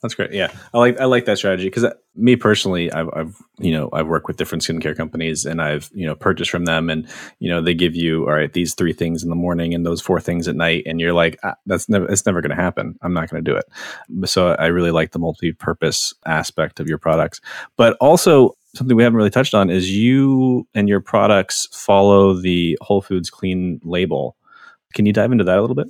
That's 0.02 0.14
great. 0.14 0.32
Yeah, 0.32 0.52
I 0.72 0.78
like 0.78 1.00
I 1.00 1.06
like 1.06 1.24
that 1.24 1.38
strategy 1.38 1.66
because 1.66 1.82
uh, 1.82 1.92
me 2.14 2.36
personally, 2.36 2.92
I've, 2.92 3.08
I've 3.12 3.36
you 3.58 3.72
know 3.72 3.88
I've 3.92 4.06
worked 4.06 4.28
with 4.28 4.36
different 4.36 4.62
skincare 4.62 4.96
companies 4.96 5.44
and 5.44 5.60
I've 5.60 5.90
you 5.92 6.06
know 6.06 6.14
purchased 6.14 6.52
from 6.52 6.66
them 6.66 6.88
and 6.88 7.08
you 7.40 7.50
know 7.50 7.60
they 7.60 7.74
give 7.74 7.96
you 7.96 8.22
all 8.28 8.34
right 8.34 8.52
these 8.52 8.74
three 8.74 8.92
things 8.92 9.24
in 9.24 9.28
the 9.28 9.34
morning 9.34 9.74
and 9.74 9.84
those 9.84 10.00
four 10.00 10.20
things 10.20 10.46
at 10.46 10.54
night 10.54 10.84
and 10.86 11.00
you're 11.00 11.12
like 11.12 11.36
ah, 11.42 11.56
that's 11.66 11.88
never 11.88 12.06
it's 12.06 12.24
never 12.26 12.40
going 12.40 12.56
to 12.56 12.62
happen. 12.62 12.96
I'm 13.02 13.12
not 13.12 13.28
going 13.28 13.44
to 13.44 13.50
do 13.50 13.56
it. 13.56 14.28
So 14.28 14.52
I 14.54 14.66
really 14.66 14.92
like 14.92 15.10
the 15.10 15.18
multi-purpose 15.18 16.14
aspect 16.26 16.78
of 16.78 16.86
your 16.86 16.98
products, 16.98 17.40
but 17.76 17.96
also 18.00 18.56
something 18.74 18.96
we 18.96 19.02
haven't 19.02 19.16
really 19.16 19.30
touched 19.30 19.54
on 19.54 19.68
is 19.68 19.90
you 19.90 20.64
and 20.74 20.88
your 20.88 21.00
products 21.00 21.66
follow 21.72 22.34
the 22.34 22.78
Whole 22.80 23.02
Foods 23.02 23.30
Clean 23.30 23.80
label. 23.82 24.36
Can 24.94 25.06
you 25.06 25.12
dive 25.12 25.32
into 25.32 25.44
that 25.44 25.58
a 25.58 25.60
little 25.60 25.76
bit? 25.76 25.88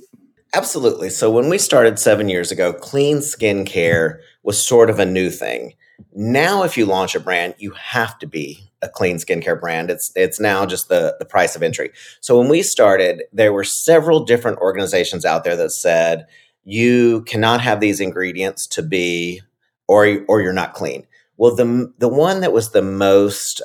Absolutely. 0.53 1.09
So 1.09 1.29
when 1.29 1.49
we 1.49 1.57
started 1.57 1.99
seven 1.99 2.27
years 2.27 2.51
ago, 2.51 2.73
clean 2.73 3.17
skincare 3.17 4.19
was 4.43 4.65
sort 4.65 4.89
of 4.89 4.99
a 4.99 5.05
new 5.05 5.29
thing. 5.29 5.73
Now, 6.13 6.63
if 6.63 6.77
you 6.77 6.85
launch 6.85 7.13
a 7.13 7.19
brand, 7.19 7.55
you 7.59 7.71
have 7.71 8.17
to 8.19 8.27
be 8.27 8.71
a 8.81 8.89
clean 8.89 9.17
skincare 9.17 9.59
brand. 9.59 9.91
It's 9.91 10.11
it's 10.15 10.39
now 10.39 10.65
just 10.65 10.89
the, 10.89 11.15
the 11.19 11.25
price 11.25 11.55
of 11.55 11.61
entry. 11.61 11.91
So 12.21 12.39
when 12.39 12.47
we 12.49 12.63
started, 12.63 13.23
there 13.31 13.53
were 13.53 13.63
several 13.63 14.23
different 14.23 14.57
organizations 14.59 15.25
out 15.25 15.43
there 15.43 15.57
that 15.57 15.71
said 15.71 16.25
you 16.63 17.21
cannot 17.23 17.61
have 17.61 17.79
these 17.79 17.99
ingredients 17.99 18.65
to 18.67 18.81
be 18.81 19.41
or 19.87 20.23
or 20.27 20.41
you're 20.41 20.53
not 20.53 20.73
clean. 20.73 21.05
Well, 21.37 21.55
the 21.55 21.93
the 21.99 22.09
one 22.09 22.41
that 22.41 22.53
was 22.53 22.71
the 22.71 22.81
most 22.81 23.61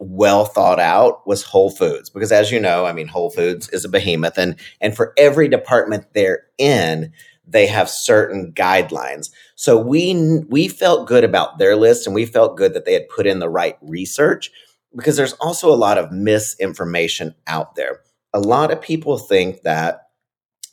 well 0.00 0.44
thought 0.44 0.80
out 0.80 1.26
was 1.26 1.42
Whole 1.42 1.70
Foods 1.70 2.10
because 2.10 2.32
as 2.32 2.50
you 2.50 2.60
know, 2.60 2.86
I 2.86 2.92
mean 2.92 3.08
Whole 3.08 3.30
Foods 3.30 3.68
is 3.70 3.84
a 3.84 3.88
behemoth 3.88 4.38
and 4.38 4.56
and 4.80 4.96
for 4.96 5.12
every 5.16 5.48
department 5.48 6.06
they're 6.14 6.44
in, 6.58 7.12
they 7.46 7.66
have 7.66 7.88
certain 7.88 8.52
guidelines. 8.52 9.30
So 9.56 9.78
we 9.78 10.40
we 10.48 10.68
felt 10.68 11.08
good 11.08 11.24
about 11.24 11.58
their 11.58 11.76
list 11.76 12.06
and 12.06 12.14
we 12.14 12.26
felt 12.26 12.56
good 12.56 12.74
that 12.74 12.84
they 12.84 12.92
had 12.92 13.08
put 13.08 13.26
in 13.26 13.38
the 13.38 13.48
right 13.48 13.76
research 13.80 14.50
because 14.96 15.16
there's 15.16 15.34
also 15.34 15.72
a 15.72 15.76
lot 15.76 15.98
of 15.98 16.12
misinformation 16.12 17.34
out 17.46 17.74
there. 17.74 18.00
A 18.34 18.40
lot 18.40 18.70
of 18.70 18.80
people 18.80 19.18
think 19.18 19.62
that 19.62 20.02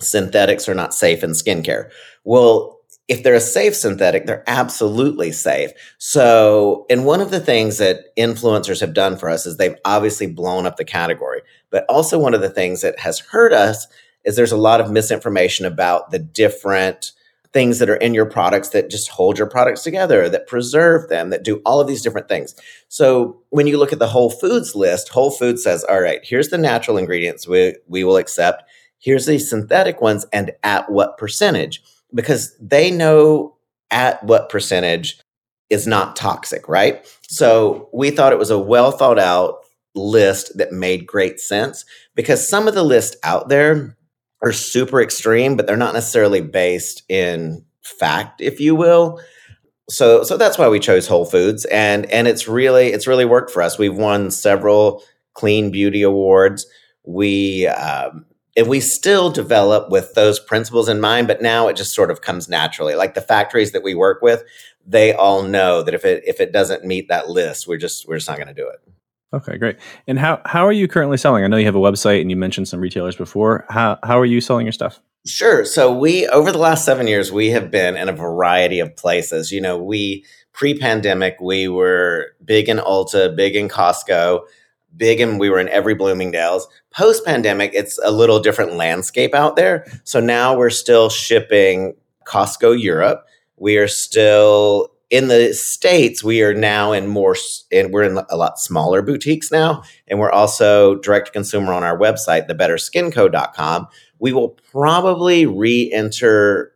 synthetics 0.02 0.68
are 0.68 0.76
not 0.76 0.94
safe 0.94 1.24
in 1.24 1.32
skincare. 1.32 1.90
Well, 2.24 2.75
if 3.08 3.22
they're 3.24 3.36
a 3.36 3.40
safe 3.40 3.76
synthetic, 3.76 4.26
they're 4.26 4.44
absolutely 4.48 5.32
safe. 5.32 5.72
So, 6.00 6.86
and 6.90 7.06
one 7.06 7.22
of 7.22 7.30
the 7.30 7.40
things 7.40 7.78
that 7.78 8.16
influencers 8.18 8.82
have 8.82 8.94
done 8.94 9.18
for 9.18 9.30
us 9.30 9.46
is 9.46 9.58
they've 9.58 9.78
obviously 9.86 10.28
blown 10.28 10.66
up 10.66 10.78
the 10.78 10.86
category. 10.86 11.42
But 11.70 11.86
also, 11.88 12.18
one 12.18 12.34
of 12.34 12.42
the 12.42 12.50
things 12.50 12.82
that 12.82 13.00
has 13.00 13.20
hurt 13.20 13.54
us 13.54 13.88
is 14.24 14.36
there's 14.36 14.52
a 14.52 14.58
lot 14.58 14.82
of 14.82 14.90
misinformation 14.90 15.66
about 15.68 16.10
the 16.10 16.18
different 16.18 17.12
things 17.54 17.80
that 17.80 17.90
are 17.90 17.96
in 17.96 18.14
your 18.14 18.26
products 18.26 18.70
that 18.70 18.90
just 18.90 19.08
hold 19.10 19.38
your 19.38 19.48
products 19.48 19.84
together, 19.84 20.28
that 20.28 20.48
preserve 20.48 21.08
them, 21.08 21.30
that 21.30 21.44
do 21.44 21.62
all 21.66 21.80
of 21.80 21.88
these 21.88 22.02
different 22.02 22.28
things. 22.28 22.56
So, 22.88 23.40
when 23.50 23.68
you 23.68 23.78
look 23.78 23.94
at 23.94 24.00
the 24.00 24.08
Whole 24.08 24.32
Foods 24.32 24.76
list, 24.76 25.10
Whole 25.10 25.32
Foods 25.32 25.64
says, 25.64 25.84
all 25.84 26.02
right, 26.02 26.22
here's 26.24 26.50
the 26.50 26.58
natural 26.58 26.98
ingredients 26.98 27.48
we, 27.48 27.76
we 27.88 28.04
will 28.04 28.18
accept, 28.18 28.64
here's 28.98 29.28
the 29.28 29.38
synthetic 29.38 30.02
ones, 30.02 30.26
and 30.34 30.54
at 30.64 30.92
what 30.92 31.20
percentage 31.20 31.84
because 32.16 32.56
they 32.60 32.90
know 32.90 33.56
at 33.92 34.24
what 34.24 34.50
percentage 34.50 35.20
is 35.70 35.86
not 35.86 36.16
toxic, 36.16 36.68
right? 36.68 37.06
So 37.28 37.90
we 37.94 38.12
thought 38.12 38.34
it 38.34 38.40
was 38.40 38.50
a 38.50 38.60
well 38.60 38.92
thought 38.92 39.20
out 39.20 39.60
list 39.94 40.58
that 40.58 40.72
made 40.72 41.08
great 41.08 41.40
sense 41.40 41.86
because 42.16 42.48
some 42.48 42.68
of 42.68 42.74
the 42.74 42.84
lists 42.84 43.16
out 43.24 43.50
there 43.50 43.96
are 44.42 44.52
super 44.52 45.02
extreme, 45.02 45.56
but 45.56 45.66
they're 45.68 45.78
not 45.78 45.94
necessarily 45.94 46.42
based 46.42 47.04
in 47.10 47.64
fact, 47.84 48.42
if 48.42 48.60
you 48.60 48.76
will. 48.76 49.20
So 49.90 50.24
so 50.24 50.38
that's 50.38 50.58
why 50.58 50.68
we 50.68 50.80
chose 50.80 51.08
Whole 51.08 51.26
Foods 51.26 51.66
and 51.66 52.06
and 52.12 52.28
it's 52.28 52.48
really 52.48 52.88
it's 52.88 53.08
really 53.08 53.26
worked 53.26 53.52
for 53.52 53.62
us. 53.62 53.78
We've 53.78 53.96
won 53.96 54.32
several 54.32 55.04
clean 55.34 55.72
beauty 55.72 56.02
awards. 56.02 56.66
We 57.04 57.68
um, 57.68 58.26
and 58.56 58.68
we 58.68 58.80
still 58.80 59.30
develop 59.30 59.90
with 59.90 60.14
those 60.14 60.40
principles 60.40 60.88
in 60.88 61.02
mind, 61.02 61.28
but 61.28 61.42
now 61.42 61.68
it 61.68 61.76
just 61.76 61.94
sort 61.94 62.10
of 62.10 62.22
comes 62.22 62.48
naturally. 62.48 62.96
Like 62.96 63.14
the 63.14 63.22
factories 63.22 63.72
that 63.74 63.84
we 63.84 63.96
work 63.96 64.22
with, 64.22 64.44
they 64.86 65.14
all 65.14 65.44
know 65.44 65.84
that 65.84 65.94
if 65.94 66.06
it 66.06 66.24
if 66.26 66.40
it 66.40 66.52
doesn't 66.52 66.86
meet 66.86 67.08
that 67.10 67.30
list, 67.30 67.68
we're 67.68 67.78
just 67.78 68.08
we're 68.08 68.18
just 68.18 68.30
not 68.30 68.38
going 68.38 68.48
to 68.48 68.54
do 68.54 68.70
it. 68.70 68.82
Okay, 69.34 69.58
great. 69.58 69.78
And 70.08 70.18
how 70.18 70.42
how 70.46 70.66
are 70.66 70.72
you 70.72 70.88
currently 70.88 71.18
selling? 71.18 71.44
I 71.44 71.48
know 71.48 71.58
you 71.58 71.66
have 71.66 71.76
a 71.76 71.80
website 71.80 72.22
and 72.22 72.30
you 72.30 72.38
mentioned 72.38 72.68
some 72.68 72.80
retailers 72.80 73.16
before. 73.16 73.66
How 73.70 74.00
how 74.04 74.20
are 74.20 74.26
you 74.26 74.40
selling 74.40 74.66
your 74.66 74.74
stuff? 74.74 75.02
Sure. 75.28 75.66
So 75.66 75.92
we 75.94 76.28
over 76.28 76.52
the 76.52 76.60
last 76.60 76.86
7 76.86 77.08
years 77.08 77.32
we 77.32 77.50
have 77.50 77.72
been 77.72 77.98
in 77.98 78.08
a 78.08 78.14
variety 78.14 78.80
of 78.80 78.96
places. 78.96 79.52
You 79.52 79.60
know, 79.60 79.78
we 79.78 80.24
pre-pandemic 80.54 81.38
we 81.42 81.68
were 81.68 82.28
big 82.46 82.70
in 82.70 82.78
Ulta, 82.78 83.36
big 83.36 83.56
in 83.56 83.68
Costco, 83.68 84.42
big 84.98 85.20
and 85.20 85.40
we 85.40 85.50
were 85.50 85.60
in 85.60 85.70
every 85.70 85.96
Bloomingdale's. 85.96 86.68
Post-pandemic 86.92 87.72
it's 87.74 88.00
a 88.04 88.12
little 88.12 88.40
different 88.40 88.74
landscape 88.74 89.34
out 89.34 89.56
there. 89.56 89.86
So 90.04 90.20
now 90.20 90.56
we're 90.56 90.70
still 90.70 91.10
shipping 91.10 91.96
Costco 92.28 92.82
Europe. 92.82 93.26
We 93.58 93.78
are 93.78 93.88
still 93.88 94.90
in 95.10 95.28
the 95.28 95.54
states 95.54 96.24
we 96.24 96.42
are 96.42 96.54
now 96.54 96.92
in 96.92 97.08
more 97.08 97.36
and 97.72 97.94
we're 97.94 98.04
in 98.04 98.20
a 98.30 98.36
lot 98.36 98.60
smaller 98.60 99.02
boutiques 99.02 99.52
now 99.52 99.84
and 100.08 100.20
we're 100.20 100.32
also 100.32 100.96
direct 100.96 101.28
to 101.28 101.32
consumer 101.32 101.72
on 101.74 101.84
our 101.84 101.98
website 101.98 102.50
thebetterskinco.com 102.50 103.88
we 104.20 104.34
will 104.34 104.50
probably 104.72 105.46
re-enter 105.46 106.72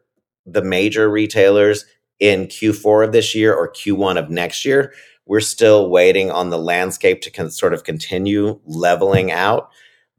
the 0.45 0.61
major 0.61 1.09
retailers 1.09 1.85
in 2.19 2.45
q4 2.45 3.05
of 3.05 3.11
this 3.13 3.33
year 3.33 3.53
or 3.53 3.71
q1 3.71 4.17
of 4.17 4.29
next 4.29 4.63
year 4.63 4.93
we're 5.29 5.39
still 5.39 5.89
waiting 5.89 6.29
on 6.29 6.49
the 6.49 6.57
landscape 6.57 7.21
to 7.21 7.31
con- 7.31 7.49
sort 7.49 7.73
of 7.73 7.83
continue 7.83 8.59
leveling 8.65 9.31
out 9.31 9.69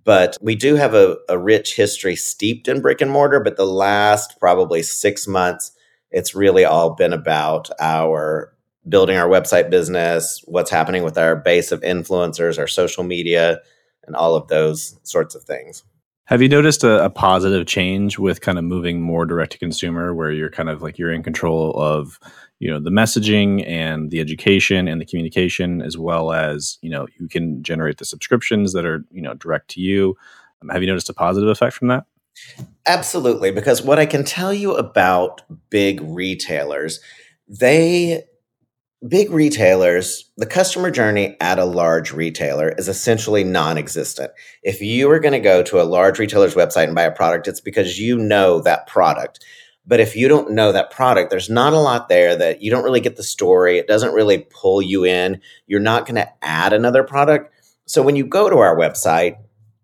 but 0.02 0.38
we 0.40 0.54
do 0.54 0.76
have 0.76 0.94
a, 0.94 1.18
a 1.28 1.36
rich 1.36 1.76
history 1.76 2.16
steeped 2.16 2.68
in 2.68 2.80
brick 2.80 3.00
and 3.00 3.10
mortar 3.10 3.40
but 3.40 3.56
the 3.56 3.66
last 3.66 4.38
probably 4.40 4.82
six 4.82 5.26
months 5.26 5.72
it's 6.10 6.34
really 6.34 6.64
all 6.64 6.94
been 6.94 7.12
about 7.12 7.70
our 7.78 8.52
building 8.88 9.16
our 9.16 9.28
website 9.28 9.70
business, 9.70 10.42
what's 10.46 10.70
happening 10.70 11.02
with 11.02 11.18
our 11.18 11.36
base 11.36 11.72
of 11.72 11.80
influencers, 11.82 12.58
our 12.58 12.66
social 12.66 13.04
media, 13.04 13.60
and 14.06 14.16
all 14.16 14.34
of 14.34 14.48
those 14.48 14.98
sorts 15.02 15.34
of 15.34 15.42
things. 15.42 15.84
Have 16.24 16.40
you 16.40 16.48
noticed 16.48 16.84
a, 16.84 17.04
a, 17.04 17.10
positive 17.10 17.66
change 17.66 18.18
with 18.18 18.40
kind 18.40 18.56
of 18.56 18.64
moving 18.64 19.00
more 19.00 19.26
direct 19.26 19.52
to 19.52 19.58
consumer, 19.58 20.14
where 20.14 20.30
you're 20.30 20.50
kind 20.50 20.68
of 20.68 20.80
like 20.80 20.96
you're 20.96 21.12
in 21.12 21.24
control 21.24 21.72
of 21.76 22.20
you 22.60 22.70
know 22.70 22.78
the 22.78 22.90
messaging 22.90 23.66
and 23.66 24.10
the 24.10 24.20
education 24.20 24.86
and 24.86 25.00
the 25.00 25.06
communication, 25.06 25.82
as 25.82 25.98
well 25.98 26.32
as 26.32 26.78
you 26.82 26.90
know 26.90 27.08
you 27.18 27.26
can 27.26 27.62
generate 27.62 27.98
the 27.98 28.04
subscriptions 28.04 28.72
that 28.74 28.84
are 28.84 29.04
you 29.10 29.22
know 29.22 29.34
direct 29.34 29.68
to 29.70 29.80
you. 29.80 30.16
Um, 30.62 30.68
have 30.68 30.82
you 30.82 30.86
noticed 30.86 31.10
a 31.10 31.14
positive 31.14 31.48
effect 31.48 31.74
from 31.74 31.88
that? 31.88 32.04
Absolutely, 32.86 33.50
because 33.50 33.82
what 33.82 33.98
I 33.98 34.06
can 34.06 34.24
tell 34.24 34.52
you 34.52 34.74
about 34.76 35.42
big 35.70 36.00
retailers, 36.02 37.00
they 37.48 38.24
big 39.08 39.30
retailers, 39.30 40.30
the 40.36 40.46
customer 40.46 40.90
journey 40.90 41.36
at 41.40 41.58
a 41.58 41.64
large 41.64 42.12
retailer 42.12 42.70
is 42.76 42.88
essentially 42.88 43.42
non-existent. 43.42 44.30
If 44.62 44.82
you 44.82 45.10
are 45.10 45.18
going 45.18 45.32
to 45.32 45.40
go 45.40 45.62
to 45.62 45.80
a 45.80 45.84
large 45.84 46.18
retailer's 46.18 46.54
website 46.54 46.84
and 46.84 46.94
buy 46.94 47.04
a 47.04 47.10
product, 47.10 47.48
it's 47.48 47.62
because 47.62 47.98
you 47.98 48.18
know 48.18 48.60
that 48.60 48.86
product. 48.86 49.42
But 49.90 49.98
if 49.98 50.14
you 50.14 50.28
don't 50.28 50.52
know 50.52 50.70
that 50.70 50.92
product, 50.92 51.30
there's 51.30 51.50
not 51.50 51.72
a 51.72 51.78
lot 51.80 52.08
there 52.08 52.36
that 52.36 52.62
you 52.62 52.70
don't 52.70 52.84
really 52.84 53.00
get 53.00 53.16
the 53.16 53.24
story. 53.24 53.76
It 53.76 53.88
doesn't 53.88 54.14
really 54.14 54.38
pull 54.38 54.80
you 54.80 55.04
in. 55.04 55.40
You're 55.66 55.80
not 55.80 56.06
going 56.06 56.14
to 56.14 56.28
add 56.42 56.72
another 56.72 57.02
product. 57.02 57.52
So 57.86 58.00
when 58.00 58.14
you 58.14 58.24
go 58.24 58.48
to 58.48 58.58
our 58.58 58.76
website, 58.76 59.38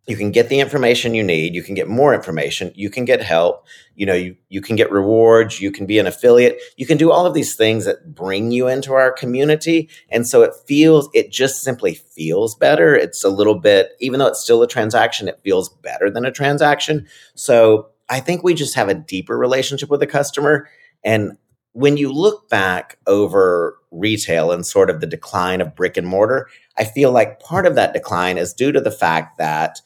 you 0.07 0.17
can 0.17 0.31
get 0.31 0.49
the 0.49 0.61
information 0.61 1.17
you 1.17 1.25
need. 1.25 1.57
You 1.57 1.65
can 1.65 1.75
get 1.75 1.89
more 1.89 2.15
information. 2.15 2.71
You 2.77 2.89
can 2.89 3.05
get 3.05 3.21
help. 3.21 3.67
You 3.97 4.07
know 4.07 4.15
you, 4.15 4.37
you 4.49 4.61
can 4.61 4.77
get 4.77 4.93
rewards. 4.93 5.61
You 5.61 5.73
can 5.73 5.87
be 5.87 5.99
an 5.99 6.07
affiliate. 6.07 6.61
You 6.77 6.87
can 6.87 6.99
do 6.99 7.11
all 7.11 7.27
of 7.27 7.35
these 7.35 7.57
things 7.57 7.85
that 7.87 8.15
bring 8.15 8.53
you 8.53 8.69
into 8.69 8.93
our 8.93 9.11
community. 9.11 9.89
And 10.09 10.25
so 10.25 10.43
it 10.43 10.53
feels 10.69 11.09
it 11.15 11.33
just 11.33 11.63
simply 11.63 11.95
feels 11.95 12.55
better. 12.55 12.95
It's 12.95 13.25
a 13.25 13.29
little 13.29 13.59
bit 13.59 13.97
even 13.99 14.21
though 14.21 14.29
it's 14.29 14.45
still 14.45 14.63
a 14.63 14.69
transaction 14.69 15.27
it 15.27 15.41
feels 15.43 15.69
better 15.69 16.13
than 16.13 16.25
a 16.25 16.31
transaction. 16.31 17.09
So 17.35 17.89
i 18.09 18.21
think 18.21 18.43
we 18.43 18.55
just 18.55 18.75
have 18.75 18.89
a 18.89 18.95
deeper 18.95 19.37
relationship 19.37 19.91
with 19.91 20.01
the 20.01 20.07
customer 20.07 20.69
and 21.05 21.37
when 21.73 21.99
you 21.99 22.11
look 22.11 22.49
back 22.49 22.99
over 23.07 23.77
retail 23.91 24.51
and 24.51 24.67
sort 24.67 24.89
of 24.89 25.01
the 25.01 25.07
decline 25.07 25.61
of 25.61 25.75
brick 25.75 25.97
and 25.97 26.07
mortar 26.07 26.49
i 26.79 26.85
feel 26.85 27.13
like 27.13 27.41
part 27.41 27.67
of 27.67 27.75
that 27.75 27.93
decline 27.93 28.39
is 28.39 28.53
due 28.53 28.73
to 28.73 28.81
the 28.81 28.91
fact 28.91 29.39
that 29.39 29.81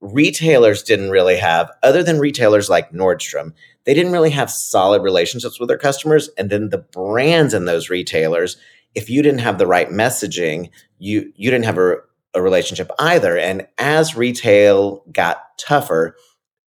retailers 0.00 0.82
didn't 0.82 1.10
really 1.10 1.36
have, 1.36 1.70
other 1.82 2.02
than 2.02 2.18
retailers 2.18 2.68
like 2.68 2.92
Nordstrom, 2.92 3.52
they 3.84 3.94
didn't 3.94 4.12
really 4.12 4.30
have 4.30 4.50
solid 4.50 5.02
relationships 5.02 5.58
with 5.58 5.68
their 5.68 5.78
customers. 5.78 6.30
And 6.38 6.50
then 6.50 6.68
the 6.68 6.78
brands 6.78 7.54
in 7.54 7.64
those 7.64 7.90
retailers, 7.90 8.56
if 8.94 9.10
you 9.10 9.22
didn't 9.22 9.40
have 9.40 9.58
the 9.58 9.66
right 9.66 9.88
messaging, 9.88 10.70
you 10.98 11.32
you 11.36 11.50
didn't 11.50 11.64
have 11.64 11.78
a, 11.78 11.96
a 12.34 12.42
relationship 12.42 12.90
either. 12.98 13.36
And 13.36 13.66
as 13.78 14.16
retail 14.16 15.04
got 15.12 15.42
tougher, 15.58 16.16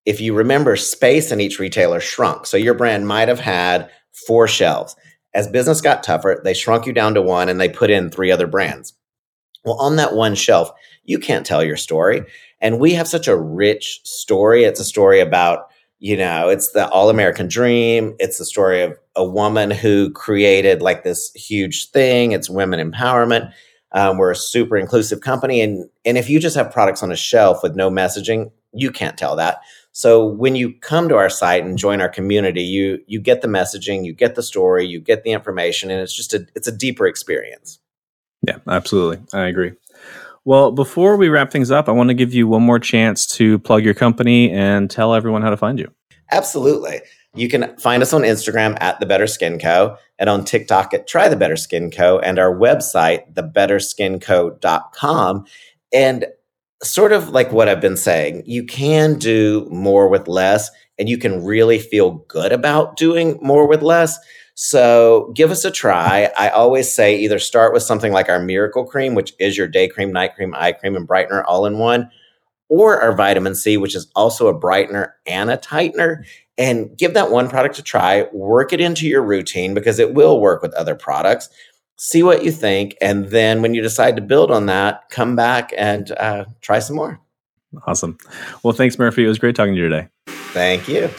if 0.06 0.20
you 0.20 0.34
remember, 0.34 0.76
space 0.76 1.32
in 1.32 1.40
each 1.40 1.60
retailer 1.60 2.00
shrunk. 2.00 2.46
So 2.46 2.58
your 2.58 2.74
brand 2.74 3.08
might 3.08 3.28
have 3.28 3.40
had 3.40 3.90
four 4.28 4.48
shelves. 4.48 4.96
As 5.34 5.48
business 5.48 5.82
got 5.82 6.04
tougher, 6.04 6.42
they 6.44 6.54
shrunk 6.54 6.86
you 6.86 6.94
down 6.94 7.14
to 7.14 7.22
one 7.22 7.50
and 7.50 7.60
they 7.60 7.70
put 7.70 7.90
in 7.90 8.10
three 8.10 8.32
other 8.32 8.48
brands. 8.48 8.94
Well, 9.64 9.80
on 9.80 9.96
that 9.98 10.16
one 10.16 10.36
shelf, 10.36 10.72
you 11.04 11.20
can't 11.20 11.46
tell 11.46 11.64
your 11.64 11.78
story. 11.78 12.24
And 12.60 12.80
we 12.80 12.94
have 12.94 13.08
such 13.08 13.28
a 13.28 13.38
rich 13.38 14.02
story. 14.04 14.64
It's 14.64 14.80
a 14.80 14.86
story 14.86 15.20
about, 15.20 15.68
you 16.00 16.18
know, 16.18 16.50
it's 16.50 16.72
the 16.72 16.90
all 16.90 17.10
American 17.10 17.48
dream. 17.48 18.16
It's 18.20 18.40
the 18.40 18.46
story 18.46 18.82
of 18.82 18.98
a 19.16 19.24
woman 19.24 19.72
who 19.72 20.12
created 20.12 20.82
like 20.82 21.04
this 21.04 21.32
huge 21.34 21.90
thing. 21.92 22.32
It's 22.32 22.50
women 22.50 22.92
empowerment. 22.92 23.52
Um, 23.94 24.18
we're 24.18 24.32
a 24.32 24.36
super 24.36 24.78
inclusive 24.78 25.22
company. 25.22 25.62
And, 25.62 25.90
and 26.06 26.18
if 26.18 26.30
you 26.30 26.40
just 26.40 26.56
have 26.56 26.72
products 26.72 27.04
on 27.04 27.12
a 27.12 27.16
shelf 27.16 27.62
with 27.62 27.76
no 27.76 27.90
messaging, 27.90 28.52
you 28.74 28.90
can't 28.90 29.18
tell 29.18 29.36
that. 29.36 29.60
So 29.94 30.26
when 30.26 30.56
you 30.56 30.74
come 30.80 31.10
to 31.10 31.18
our 31.18 31.30
site 31.30 31.66
and 31.66 31.78
join 31.78 32.02
our 32.02 32.10
community, 32.10 32.62
you 32.62 33.00
you 33.08 33.20
get 33.20 33.42
the 33.42 33.48
messaging, 33.48 34.06
you 34.06 34.14
get 34.14 34.36
the 34.36 34.44
story, 34.44 34.86
you 34.86 35.00
get 35.00 35.24
the 35.24 35.32
information, 35.32 35.92
and 35.92 36.00
it's 36.00 36.16
just 36.16 36.34
a 36.34 36.48
it's 36.56 36.68
a 36.68 36.72
deeper 36.72 37.08
experience. 37.08 37.80
Yeah, 38.48 38.58
absolutely. 38.68 39.24
I 39.34 39.48
agree. 39.48 39.74
Well, 40.44 40.72
before 40.72 41.18
we 41.18 41.30
wrap 41.30 41.52
things 41.52 41.70
up, 41.70 41.88
I 41.88 41.92
want 41.92 42.10
to 42.10 42.16
give 42.16 42.34
you 42.34 42.48
one 42.48 42.64
more 42.64 42.80
chance 42.80 43.28
to 43.36 43.60
plug 43.60 43.86
your 43.86 43.94
company 43.94 44.52
and 44.52 44.90
tell 44.90 45.14
everyone 45.14 45.44
how 45.44 45.52
to 45.52 45.58
find 45.58 45.78
you. 45.78 45.92
Absolutely. 46.32 47.02
You 47.36 47.48
can 47.48 47.78
find 47.78 48.02
us 48.02 48.12
on 48.12 48.22
Instagram 48.22 48.76
at 48.82 49.00
The 49.00 49.06
Better 49.06 49.28
Skin 49.28 49.60
Co. 49.60 49.98
and 50.18 50.30
on 50.30 50.44
TikTok 50.44 50.94
at 50.94 51.08
Try 51.08 51.30
The 51.30 51.36
Better 51.36 51.56
Skin 51.56 51.92
Co. 51.92 52.20
and 52.20 52.40
our 52.40 52.54
website, 52.54 53.32
thebetterskinco.com. 53.34 55.46
And 55.94 56.26
sort 56.84 57.12
of 57.12 57.30
like 57.30 57.52
what 57.52 57.70
I've 57.70 57.82
been 57.82 57.98
saying, 57.98 58.44
you 58.46 58.64
can 58.64 59.18
do 59.20 59.68
more 59.70 60.08
with 60.08 60.28
less 60.28 60.70
and 60.98 61.08
you 61.08 61.18
can 61.18 61.44
really 61.44 61.80
feel 61.80 62.12
good 62.28 62.52
about 62.52 62.98
doing 62.98 63.40
more 63.42 63.68
with 63.68 63.82
less. 63.82 64.18
So 64.56 65.32
give 65.36 65.52
us 65.52 65.66
a 65.66 65.72
try. 65.72 66.32
I 66.38 66.50
always 66.50 66.94
say 66.94 67.18
either 67.18 67.40
start 67.40 67.74
with 67.74 67.84
something 67.84 68.12
like 68.12 68.30
our 68.30 68.40
Miracle 68.40 68.86
Cream, 68.86 69.16
which 69.16 69.34
is 69.40 69.58
your 69.58 69.68
day 69.68 69.88
cream, 69.88 70.12
night 70.12 70.36
cream, 70.36 70.54
eye 70.56 70.74
cream, 70.74 70.96
and 70.96 71.08
brightener 71.08 71.44
all 71.48 71.66
in 71.66 71.78
one, 71.78 72.10
or 72.70 73.02
our 73.02 73.16
vitamin 73.16 73.56
C, 73.56 73.78
which 73.78 73.96
is 73.96 74.12
also 74.16 74.48
a 74.48 74.60
brightener 74.60 75.12
and 75.26 75.50
a 75.50 75.58
tightener. 75.58 76.24
And 76.58 76.96
give 76.96 77.14
that 77.16 77.32
one 77.32 77.50
product 77.50 77.80
a 77.80 77.82
try. 77.82 78.28
Work 78.34 78.72
it 78.72 78.82
into 78.82 79.08
your 79.08 79.24
routine 79.24 79.74
because 79.74 79.98
it 79.98 80.14
will 80.14 80.40
work 80.40 80.62
with 80.62 80.74
other 80.76 80.94
products. 80.96 81.50
See 82.04 82.24
what 82.24 82.44
you 82.44 82.52
think. 82.52 82.98
And 83.00 83.30
then 83.30 83.62
when 83.62 83.76
you 83.76 83.82
decide 83.84 84.16
to 84.16 84.24
build 84.24 84.50
on 84.50 84.66
that, 84.66 85.08
come 85.12 85.36
back 85.36 85.72
and 85.78 86.12
uh, 86.14 86.46
try 86.60 86.80
some 86.80 86.96
more. 86.96 87.22
Awesome. 87.86 88.18
Well, 88.64 88.74
thanks, 88.74 88.98
Murphy. 88.98 89.24
It 89.24 89.28
was 89.28 89.38
great 89.38 89.56
talking 89.56 89.76
to 89.76 89.80
you 89.80 89.88
today. 89.88 90.08
Thank 90.26 90.88
you. 90.88 91.12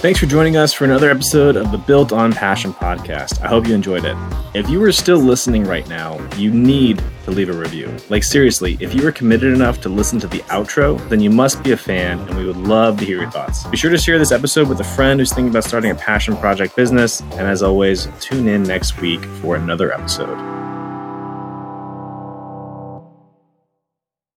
Thanks 0.00 0.18
for 0.18 0.24
joining 0.24 0.56
us 0.56 0.72
for 0.72 0.86
another 0.86 1.10
episode 1.10 1.56
of 1.56 1.70
the 1.72 1.76
Built 1.76 2.10
on 2.10 2.32
Passion 2.32 2.72
podcast. 2.72 3.42
I 3.42 3.48
hope 3.48 3.68
you 3.68 3.74
enjoyed 3.74 4.06
it. 4.06 4.16
If 4.54 4.70
you 4.70 4.82
are 4.82 4.92
still 4.92 5.18
listening 5.18 5.64
right 5.64 5.86
now, 5.90 6.18
you 6.36 6.50
need 6.50 7.04
to 7.24 7.30
leave 7.30 7.50
a 7.50 7.52
review. 7.52 7.94
Like, 8.08 8.24
seriously, 8.24 8.78
if 8.80 8.94
you 8.94 9.06
are 9.06 9.12
committed 9.12 9.52
enough 9.52 9.82
to 9.82 9.90
listen 9.90 10.18
to 10.20 10.26
the 10.26 10.38
outro, 10.44 10.98
then 11.10 11.20
you 11.20 11.28
must 11.28 11.62
be 11.62 11.72
a 11.72 11.76
fan, 11.76 12.18
and 12.20 12.38
we 12.38 12.46
would 12.46 12.56
love 12.56 12.98
to 13.00 13.04
hear 13.04 13.20
your 13.20 13.30
thoughts. 13.30 13.66
Be 13.66 13.76
sure 13.76 13.90
to 13.90 13.98
share 13.98 14.18
this 14.18 14.32
episode 14.32 14.70
with 14.70 14.80
a 14.80 14.84
friend 14.84 15.20
who's 15.20 15.34
thinking 15.34 15.50
about 15.50 15.64
starting 15.64 15.90
a 15.90 15.94
passion 15.94 16.34
project 16.34 16.74
business. 16.76 17.20
And 17.32 17.42
as 17.42 17.62
always, 17.62 18.08
tune 18.20 18.48
in 18.48 18.62
next 18.62 19.02
week 19.02 19.22
for 19.42 19.56
another 19.56 19.92
episode. 19.92 20.38